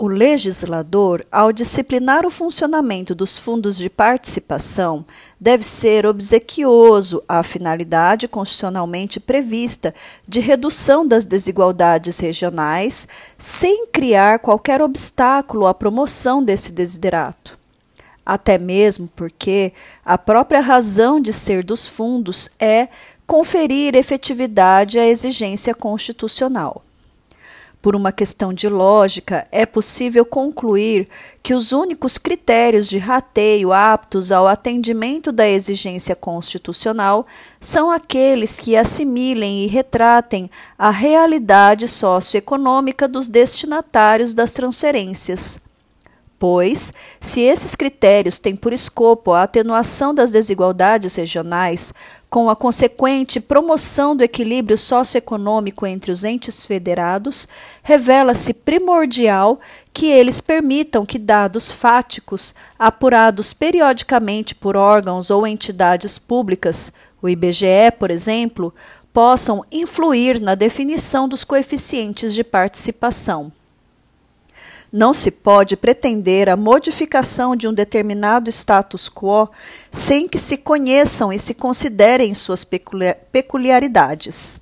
O 0.00 0.06
legislador, 0.06 1.26
ao 1.28 1.50
disciplinar 1.52 2.24
o 2.24 2.30
funcionamento 2.30 3.16
dos 3.16 3.36
fundos 3.36 3.76
de 3.76 3.90
participação, 3.90 5.04
deve 5.40 5.64
ser 5.64 6.06
obsequioso 6.06 7.20
à 7.28 7.42
finalidade 7.42 8.28
constitucionalmente 8.28 9.18
prevista 9.18 9.92
de 10.26 10.38
redução 10.38 11.04
das 11.04 11.24
desigualdades 11.24 12.16
regionais, 12.20 13.08
sem 13.36 13.88
criar 13.88 14.38
qualquer 14.38 14.80
obstáculo 14.80 15.66
à 15.66 15.74
promoção 15.74 16.44
desse 16.44 16.70
desiderato. 16.70 17.58
Até 18.24 18.56
mesmo 18.56 19.10
porque 19.16 19.72
a 20.04 20.16
própria 20.16 20.60
razão 20.60 21.20
de 21.20 21.32
ser 21.32 21.64
dos 21.64 21.88
fundos 21.88 22.50
é 22.60 22.86
conferir 23.26 23.96
efetividade 23.96 24.96
à 24.96 25.04
exigência 25.04 25.74
constitucional. 25.74 26.84
Por 27.80 27.94
uma 27.94 28.10
questão 28.10 28.52
de 28.52 28.68
lógica, 28.68 29.46
é 29.52 29.64
possível 29.64 30.24
concluir 30.24 31.08
que 31.40 31.54
os 31.54 31.70
únicos 31.70 32.18
critérios 32.18 32.88
de 32.88 32.98
rateio 32.98 33.72
aptos 33.72 34.32
ao 34.32 34.48
atendimento 34.48 35.30
da 35.30 35.48
exigência 35.48 36.16
constitucional 36.16 37.24
são 37.60 37.88
aqueles 37.88 38.58
que 38.58 38.76
assimilem 38.76 39.64
e 39.64 39.68
retratem 39.68 40.50
a 40.76 40.90
realidade 40.90 41.86
socioeconômica 41.86 43.06
dos 43.06 43.28
destinatários 43.28 44.34
das 44.34 44.50
transferências. 44.50 45.60
Pois, 46.38 46.92
se 47.20 47.40
esses 47.40 47.74
critérios 47.74 48.38
têm 48.38 48.54
por 48.54 48.72
escopo 48.72 49.32
a 49.32 49.42
atenuação 49.42 50.14
das 50.14 50.30
desigualdades 50.30 51.16
regionais, 51.16 51.92
com 52.30 52.50
a 52.50 52.56
consequente 52.56 53.40
promoção 53.40 54.14
do 54.14 54.22
equilíbrio 54.22 54.76
socioeconômico 54.76 55.86
entre 55.86 56.12
os 56.12 56.24
entes 56.24 56.66
federados, 56.66 57.48
revela-se 57.82 58.52
primordial 58.52 59.58
que 59.92 60.06
eles 60.06 60.40
permitam 60.40 61.06
que 61.06 61.18
dados 61.18 61.72
fáticos, 61.72 62.54
apurados 62.78 63.54
periodicamente 63.54 64.54
por 64.54 64.76
órgãos 64.76 65.30
ou 65.30 65.46
entidades 65.46 66.18
públicas, 66.18 66.92
o 67.20 67.28
IBGE, 67.28 67.90
por 67.98 68.10
exemplo, 68.10 68.72
possam 69.12 69.64
influir 69.72 70.40
na 70.40 70.54
definição 70.54 71.28
dos 71.28 71.42
coeficientes 71.42 72.34
de 72.34 72.44
participação. 72.44 73.50
Não 74.92 75.12
se 75.12 75.30
pode 75.30 75.76
pretender 75.76 76.48
a 76.48 76.56
modificação 76.56 77.54
de 77.54 77.68
um 77.68 77.72
determinado 77.72 78.48
status 78.48 79.10
quo 79.10 79.48
sem 79.90 80.26
que 80.26 80.38
se 80.38 80.56
conheçam 80.56 81.32
e 81.32 81.38
se 81.38 81.54
considerem 81.54 82.32
suas 82.34 82.64
peculiaridades. 82.64 84.58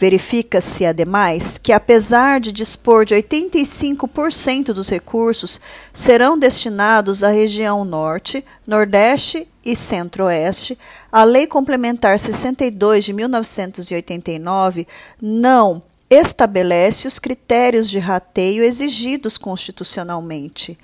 Verifica-se, 0.00 0.86
ademais, 0.86 1.58
que, 1.58 1.74
apesar 1.74 2.40
de 2.40 2.52
dispor 2.52 3.04
de 3.04 3.14
85% 3.16 4.72
dos 4.72 4.88
recursos 4.88 5.60
serão 5.92 6.38
destinados 6.38 7.22
à 7.22 7.28
região 7.28 7.84
Norte, 7.84 8.42
Nordeste 8.66 9.46
e 9.62 9.76
Centro-Oeste, 9.76 10.78
a 11.12 11.22
Lei 11.22 11.46
Complementar 11.46 12.18
62 12.18 13.04
de 13.04 13.12
1989 13.12 14.86
não 15.20 15.82
estabelece 16.10 17.06
os 17.06 17.20
critérios 17.20 17.88
de 17.88 18.00
rateio 18.00 18.64
exigidos 18.64 19.38
constitucionalmente. 19.38 20.76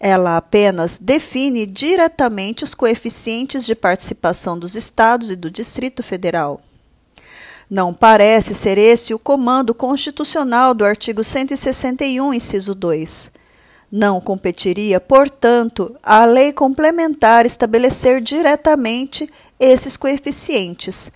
Ela 0.00 0.36
apenas 0.36 0.98
define 0.98 1.64
diretamente 1.64 2.64
os 2.64 2.74
coeficientes 2.74 3.64
de 3.64 3.76
participação 3.76 4.58
dos 4.58 4.74
estados 4.74 5.30
e 5.30 5.36
do 5.36 5.48
Distrito 5.50 6.02
Federal. 6.02 6.60
Não 7.70 7.94
parece 7.94 8.54
ser 8.54 8.76
esse 8.76 9.14
o 9.14 9.18
comando 9.18 9.72
constitucional 9.72 10.74
do 10.74 10.84
artigo 10.84 11.24
161, 11.24 12.34
inciso 12.34 12.74
2. 12.74 13.32
Não 13.90 14.20
competiria, 14.20 15.00
portanto, 15.00 15.96
à 16.02 16.24
lei 16.24 16.52
complementar 16.52 17.46
estabelecer 17.46 18.20
diretamente 18.20 19.30
esses 19.58 19.96
coeficientes. 19.96 21.12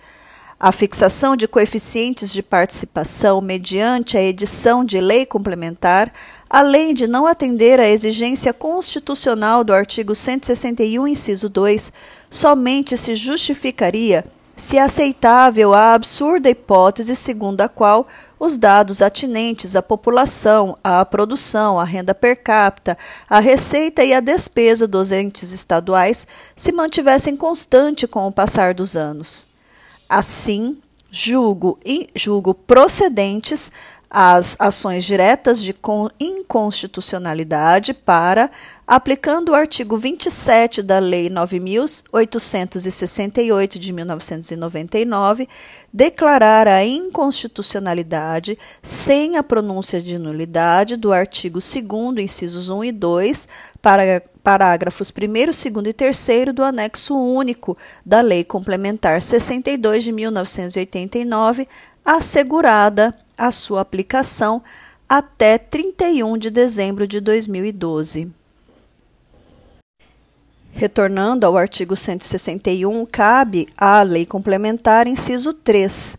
A 0.61 0.73
fixação 0.73 1.37
de 1.37 1.47
coeficientes 1.47 2.33
de 2.33 2.43
participação 2.43 3.39
mediante 3.39 4.17
a 4.17 4.21
edição 4.21 4.83
de 4.83 4.99
lei 4.99 5.25
complementar, 5.25 6.11
além 6.49 6.93
de 6.93 7.07
não 7.07 7.25
atender 7.25 7.79
à 7.79 7.87
exigência 7.87 8.51
constitucional 8.51 9.63
do 9.63 9.71
artigo 9.71 10.13
161, 10.13 11.07
inciso 11.07 11.47
2, 11.47 11.93
somente 12.29 12.97
se 12.97 13.15
justificaria 13.15 14.25
se 14.53 14.77
aceitável 14.77 15.73
a 15.73 15.93
absurda 15.93 16.49
hipótese 16.49 17.15
segundo 17.15 17.61
a 17.61 17.69
qual 17.69 18.05
os 18.37 18.57
dados 18.57 19.01
atinentes 19.01 19.77
à 19.77 19.81
população, 19.81 20.77
à 20.83 21.05
produção, 21.05 21.79
à 21.79 21.85
renda 21.85 22.13
per 22.13 22.43
capita, 22.43 22.97
à 23.29 23.39
receita 23.39 24.03
e 24.03 24.13
à 24.13 24.19
despesa 24.19 24.85
dos 24.85 25.13
entes 25.13 25.53
estaduais 25.53 26.27
se 26.53 26.73
mantivessem 26.73 27.37
constante 27.37 28.05
com 28.05 28.27
o 28.27 28.31
passar 28.33 28.73
dos 28.73 28.97
anos. 28.97 29.48
Assim, 30.09 30.77
julgo, 31.11 31.77
julgo 32.15 32.53
procedentes 32.53 33.71
as 34.09 34.55
ações 34.59 35.05
diretas 35.05 35.61
de 35.61 35.75
inconstitucionalidade 36.19 37.93
para, 37.93 38.49
aplicando 38.87 39.49
o 39.49 39.55
artigo 39.55 39.95
27 39.97 40.81
da 40.81 40.97
Lei 40.97 41.29
9.868 41.29 43.77
de 43.77 43.93
1999, 43.93 45.47
declarar 45.93 46.67
a 46.67 46.83
inconstitucionalidade 46.83 48.57
sem 48.81 49.37
a 49.37 49.43
pronúncia 49.43 50.01
de 50.01 50.17
nulidade 50.17 50.95
do 50.95 51.13
artigo 51.13 51.59
2, 51.59 51.77
incisos 52.17 52.69
1 52.69 52.85
e 52.85 52.91
2, 52.91 53.47
para 53.79 54.23
parágrafos 54.41 55.11
1, 55.11 55.71
2 55.71 55.87
e 55.87 55.93
3 55.93 56.27
do 56.55 56.63
anexo 56.63 57.15
único 57.15 57.77
da 58.03 58.21
Lei 58.21 58.43
Complementar 58.43 59.21
62 59.21 60.05
de 60.05 60.11
1989, 60.11 61.67
assegurada 62.03 63.15
a 63.39 63.49
sua 63.49 63.81
aplicação 63.81 64.61
até 65.07 65.57
31 65.57 66.37
de 66.37 66.51
dezembro 66.51 67.07
de 67.07 67.19
2012. 67.19 68.31
Retornando 70.71 71.47
ao 71.47 71.57
artigo 71.57 71.95
161, 71.95 73.05
cabe 73.05 73.67
à 73.75 74.03
Lei 74.03 74.25
Complementar, 74.25 75.07
inciso 75.07 75.51
3, 75.51 76.17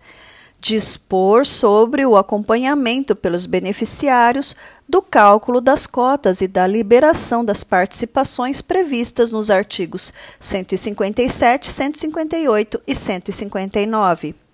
dispor 0.60 1.46
sobre 1.46 2.04
o 2.04 2.16
acompanhamento 2.16 3.14
pelos 3.14 3.46
beneficiários 3.46 4.56
do 4.88 5.00
cálculo 5.00 5.60
das 5.60 5.86
cotas 5.86 6.40
e 6.40 6.48
da 6.48 6.66
liberação 6.66 7.44
das 7.44 7.62
participações 7.62 8.60
previstas 8.60 9.30
nos 9.32 9.50
artigos 9.50 10.12
157, 10.38 11.68
158 11.68 12.82
e 12.86 12.94
159. 12.94 14.49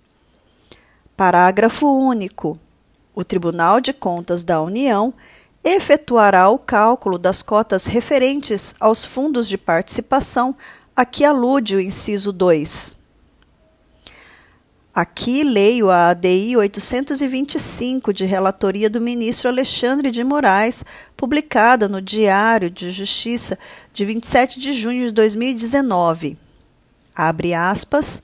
Parágrafo 1.17 1.87
único. 1.87 2.59
O 3.11 3.23
Tribunal 3.23 3.81
de 3.81 3.91
Contas 3.91 4.43
da 4.43 4.61
União 4.61 5.11
efetuará 5.63 6.47
o 6.47 6.59
cálculo 6.59 7.17
das 7.17 7.41
cotas 7.41 7.87
referentes 7.87 8.75
aos 8.79 9.03
fundos 9.03 9.49
de 9.49 9.57
participação 9.57 10.55
a 10.95 11.03
que 11.05 11.25
alude 11.25 11.75
o 11.75 11.81
inciso 11.81 12.31
2. 12.31 12.97
Aqui 14.93 15.43
leio 15.43 15.89
a 15.89 16.09
ADI 16.09 16.55
825 16.55 18.13
de 18.13 18.23
relatoria 18.23 18.87
do 18.87 19.01
ministro 19.01 19.49
Alexandre 19.49 20.11
de 20.11 20.23
Moraes, 20.23 20.85
publicada 21.15 21.87
no 21.87 21.99
Diário 21.99 22.69
de 22.69 22.91
Justiça 22.91 23.57
de 23.91 24.05
27 24.05 24.59
de 24.59 24.71
junho 24.71 25.07
de 25.07 25.13
2019. 25.13 26.37
Abre 27.15 27.55
aspas 27.55 28.21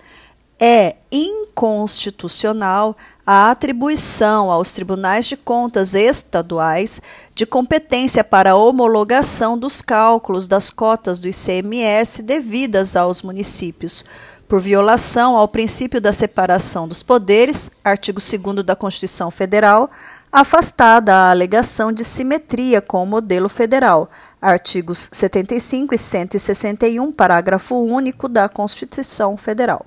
é 0.65 0.95
inconstitucional 1.11 2.95
a 3.27 3.51
atribuição 3.51 4.49
aos 4.49 4.71
tribunais 4.71 5.25
de 5.25 5.35
contas 5.35 5.93
estaduais 5.93 7.01
de 7.35 7.45
competência 7.45 8.23
para 8.23 8.51
a 8.51 8.55
homologação 8.55 9.57
dos 9.57 9.81
cálculos 9.81 10.47
das 10.47 10.71
cotas 10.71 11.19
do 11.19 11.27
ICMS 11.27 12.23
devidas 12.23 12.95
aos 12.95 13.23
municípios, 13.23 14.05
por 14.47 14.61
violação 14.61 15.35
ao 15.35 15.49
princípio 15.49 15.99
da 15.99 16.13
separação 16.13 16.87
dos 16.87 17.03
poderes, 17.03 17.69
artigo 17.83 18.21
2 18.21 18.65
da 18.65 18.73
Constituição 18.73 19.29
Federal, 19.29 19.91
afastada 20.31 21.13
a 21.13 21.31
alegação 21.31 21.91
de 21.91 22.05
simetria 22.05 22.79
com 22.79 23.03
o 23.03 23.05
modelo 23.05 23.49
federal, 23.49 24.09
artigos 24.41 25.09
75 25.11 25.93
e 25.93 25.97
161, 25.97 27.11
parágrafo 27.11 27.75
único 27.75 28.29
da 28.29 28.47
Constituição 28.47 29.35
Federal. 29.35 29.85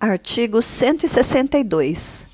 Artigo 0.00 0.60
162. 0.60 2.26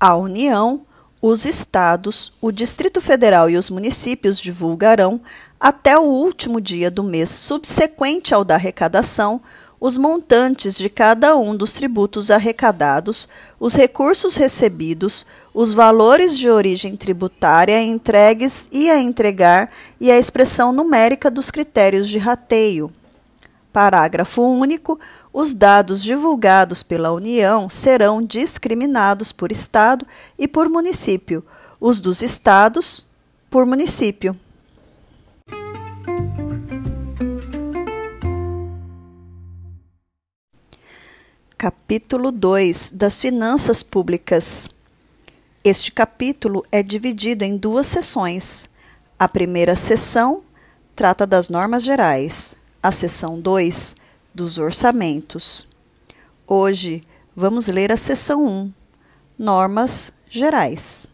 A 0.00 0.16
União, 0.16 0.80
os 1.20 1.44
Estados, 1.44 2.32
o 2.40 2.50
Distrito 2.50 3.00
Federal 3.00 3.48
e 3.48 3.56
os 3.56 3.70
municípios 3.70 4.40
divulgarão, 4.40 5.20
até 5.60 5.96
o 5.96 6.02
último 6.02 6.60
dia 6.60 6.90
do 6.90 7.04
mês 7.04 7.30
subsequente 7.30 8.34
ao 8.34 8.44
da 8.44 8.56
arrecadação, 8.56 9.40
os 9.78 9.96
montantes 9.96 10.76
de 10.76 10.88
cada 10.88 11.36
um 11.36 11.54
dos 11.54 11.74
tributos 11.74 12.30
arrecadados, 12.30 13.28
os 13.60 13.74
recursos 13.74 14.36
recebidos, 14.36 15.26
os 15.54 15.72
valores 15.72 16.36
de 16.36 16.48
origem 16.48 16.96
tributária 16.96 17.80
entregues 17.82 18.68
e 18.72 18.90
a 18.90 19.00
entregar 19.00 19.70
e 20.00 20.10
a 20.10 20.18
expressão 20.18 20.72
numérica 20.72 21.30
dos 21.30 21.50
critérios 21.50 22.08
de 22.08 22.18
rateio. 22.18 22.90
Parágrafo 23.72 24.42
único 24.42 25.00
os 25.32 25.54
dados 25.54 26.02
divulgados 26.02 26.82
pela 26.82 27.12
União 27.12 27.68
serão 27.70 28.22
discriminados 28.22 29.32
por 29.32 29.50
Estado 29.50 30.06
e 30.38 30.46
por 30.46 30.68
município, 30.68 31.44
os 31.80 32.00
dos 32.00 32.20
Estados 32.20 33.06
por 33.48 33.64
município. 33.64 34.38
Capítulo 41.56 42.32
2 42.32 42.90
das 42.90 43.20
Finanças 43.20 43.82
Públicas. 43.82 44.68
Este 45.64 45.92
capítulo 45.92 46.64
é 46.72 46.82
dividido 46.82 47.44
em 47.44 47.56
duas 47.56 47.86
sessões. 47.86 48.68
A 49.16 49.28
primeira 49.28 49.76
sessão 49.76 50.42
trata 50.96 51.24
das 51.24 51.48
normas 51.48 51.84
gerais. 51.84 52.56
A 52.82 52.90
sessão 52.90 53.40
2 53.40 53.94
dos 54.34 54.58
orçamentos. 54.58 55.66
Hoje 56.46 57.02
vamos 57.34 57.68
ler 57.68 57.92
a 57.92 57.96
seção 57.96 58.46
1, 58.46 58.72
Normas 59.38 60.12
Gerais. 60.28 61.06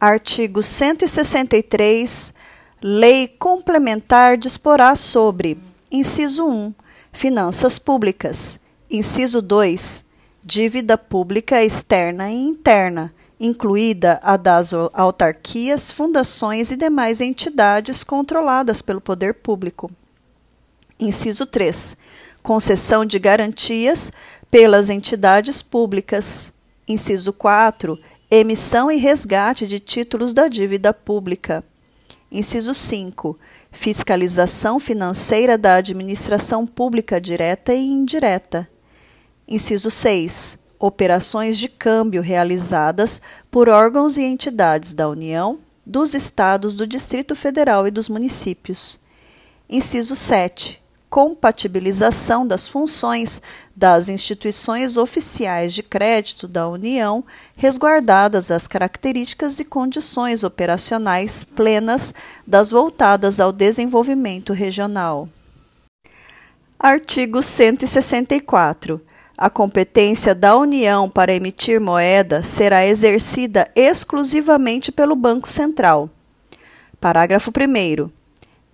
Artigo 0.00 0.62
163. 0.62 2.34
Lei 2.82 3.28
complementar 3.28 4.36
disporá 4.36 4.96
sobre: 4.96 5.56
inciso 5.90 6.46
1, 6.46 6.74
finanças 7.12 7.78
públicas, 7.78 8.58
inciso 8.90 9.40
2, 9.40 10.04
dívida 10.44 10.98
pública 10.98 11.62
externa 11.62 12.30
e 12.30 12.34
interna, 12.34 13.14
incluída 13.38 14.18
a 14.24 14.36
das 14.36 14.72
autarquias, 14.74 15.92
fundações 15.92 16.72
e 16.72 16.76
demais 16.76 17.20
entidades 17.20 18.02
controladas 18.02 18.82
pelo 18.82 19.00
poder 19.00 19.34
público. 19.34 19.88
Inciso 21.02 21.46
3. 21.46 21.96
Concessão 22.44 23.04
de 23.04 23.18
garantias 23.18 24.12
pelas 24.48 24.88
entidades 24.88 25.60
públicas. 25.60 26.52
Inciso 26.86 27.32
4. 27.32 27.98
Emissão 28.30 28.88
e 28.88 28.96
resgate 28.96 29.66
de 29.66 29.80
títulos 29.80 30.32
da 30.32 30.46
dívida 30.46 30.94
pública. 30.94 31.64
Inciso 32.30 32.72
5. 32.72 33.36
Fiscalização 33.72 34.78
financeira 34.78 35.58
da 35.58 35.74
administração 35.74 36.64
pública 36.64 37.20
direta 37.20 37.74
e 37.74 37.84
indireta. 37.84 38.68
Inciso 39.48 39.90
6. 39.90 40.56
Operações 40.78 41.58
de 41.58 41.68
câmbio 41.68 42.22
realizadas 42.22 43.20
por 43.50 43.68
órgãos 43.68 44.16
e 44.16 44.22
entidades 44.22 44.92
da 44.94 45.08
União, 45.08 45.58
dos 45.84 46.14
Estados, 46.14 46.76
do 46.76 46.86
Distrito 46.86 47.34
Federal 47.34 47.88
e 47.88 47.90
dos 47.90 48.08
municípios. 48.08 49.00
Inciso 49.68 50.14
7 50.14 50.81
compatibilização 51.12 52.46
das 52.46 52.66
funções 52.66 53.42
das 53.76 54.08
instituições 54.08 54.96
oficiais 54.96 55.74
de 55.74 55.82
crédito 55.82 56.48
da 56.48 56.66
União, 56.66 57.22
resguardadas 57.54 58.50
as 58.50 58.66
características 58.66 59.60
e 59.60 59.64
condições 59.66 60.42
operacionais 60.42 61.44
plenas 61.44 62.14
das 62.46 62.70
voltadas 62.70 63.40
ao 63.40 63.52
desenvolvimento 63.52 64.54
regional. 64.54 65.28
Artigo 66.78 67.42
164. 67.42 68.98
A 69.36 69.50
competência 69.50 70.34
da 70.34 70.56
União 70.56 71.10
para 71.10 71.34
emitir 71.34 71.78
moeda 71.78 72.42
será 72.42 72.86
exercida 72.86 73.70
exclusivamente 73.76 74.90
pelo 74.90 75.14
Banco 75.14 75.50
Central. 75.50 76.08
Parágrafo 76.98 77.50
1. 77.50 78.21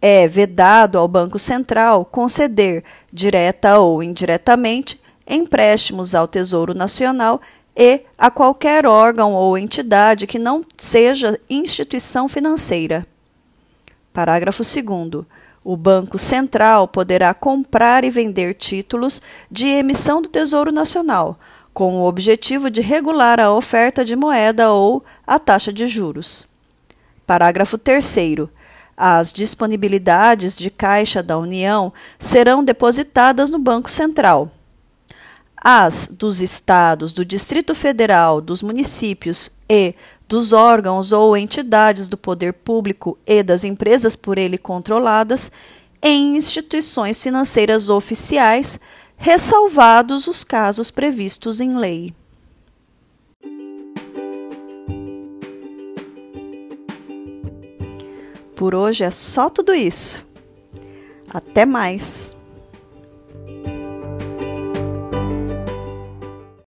É 0.01 0.28
vedado 0.28 0.96
ao 0.96 1.09
Banco 1.09 1.38
Central 1.38 2.05
conceder, 2.05 2.84
direta 3.12 3.78
ou 3.78 4.03
indiretamente, 4.03 5.01
empréstimos 5.26 6.14
ao 6.14 6.28
Tesouro 6.28 6.72
Nacional 6.72 7.40
e 7.76 8.03
a 8.16 8.30
qualquer 8.30 8.86
órgão 8.86 9.34
ou 9.34 9.59
entidade 9.59 10.26
que 10.26 10.38
não 10.38 10.62
seja 10.76 11.38
instituição 11.49 12.28
financeira. 12.28 13.07
Parágrafo 14.12 14.62
2. 14.62 15.24
O 15.64 15.76
Banco 15.76 16.18
Central 16.18 16.88
poderá 16.88 17.34
comprar 17.34 18.05
e 18.05 18.11
vender 18.11 18.55
títulos 18.55 19.20
de 19.51 19.68
emissão 19.68 20.22
do 20.22 20.28
Tesouro 20.28 20.72
Nacional, 20.72 21.38
com 21.74 21.96
o 21.96 22.05
objetivo 22.05 22.70
de 22.70 22.80
regular 22.80 23.38
a 23.38 23.53
oferta 23.53 24.05
de 24.05 24.16
moeda 24.16 24.72
ou 24.72 25.05
a 25.26 25.38
taxa 25.38 25.72
de 25.72 25.86
juros. 25.86 26.49
Parágrafo 27.26 27.76
3. 27.76 28.49
As 29.01 29.32
disponibilidades 29.32 30.59
de 30.59 30.70
caixa 30.70 31.22
da 31.22 31.38
União 31.38 31.92
serão 32.18 32.64
depositadas 32.64 33.49
no 33.49 33.61
Banco 33.61 33.88
Central. 33.88 34.51
As 35.57 36.09
dos 36.09 36.40
estados, 36.40 37.12
do 37.12 37.24
Distrito 37.24 37.76
Federal, 37.76 38.40
dos 38.40 38.61
municípios 38.61 39.53
e 39.70 39.94
dos 40.26 40.53
órgãos 40.53 41.12
ou 41.12 41.36
entidades 41.36 42.09
do 42.09 42.16
poder 42.16 42.53
público 42.53 43.16
e 43.24 43.40
das 43.40 43.62
empresas 43.62 44.16
por 44.16 44.36
ele 44.36 44.59
controladas 44.59 45.53
em 46.03 46.36
instituições 46.36 47.22
financeiras 47.22 47.88
oficiais, 47.88 48.80
ressalvados 49.16 50.26
os 50.26 50.42
casos 50.42 50.90
previstos 50.90 51.61
em 51.61 51.76
lei. 51.76 52.12
Por 58.59 58.74
hoje 58.74 59.04
é 59.04 59.11
só 59.11 59.48
tudo 59.48 59.72
isso. 59.72 60.26
Até 61.32 61.64
mais! 61.64 62.36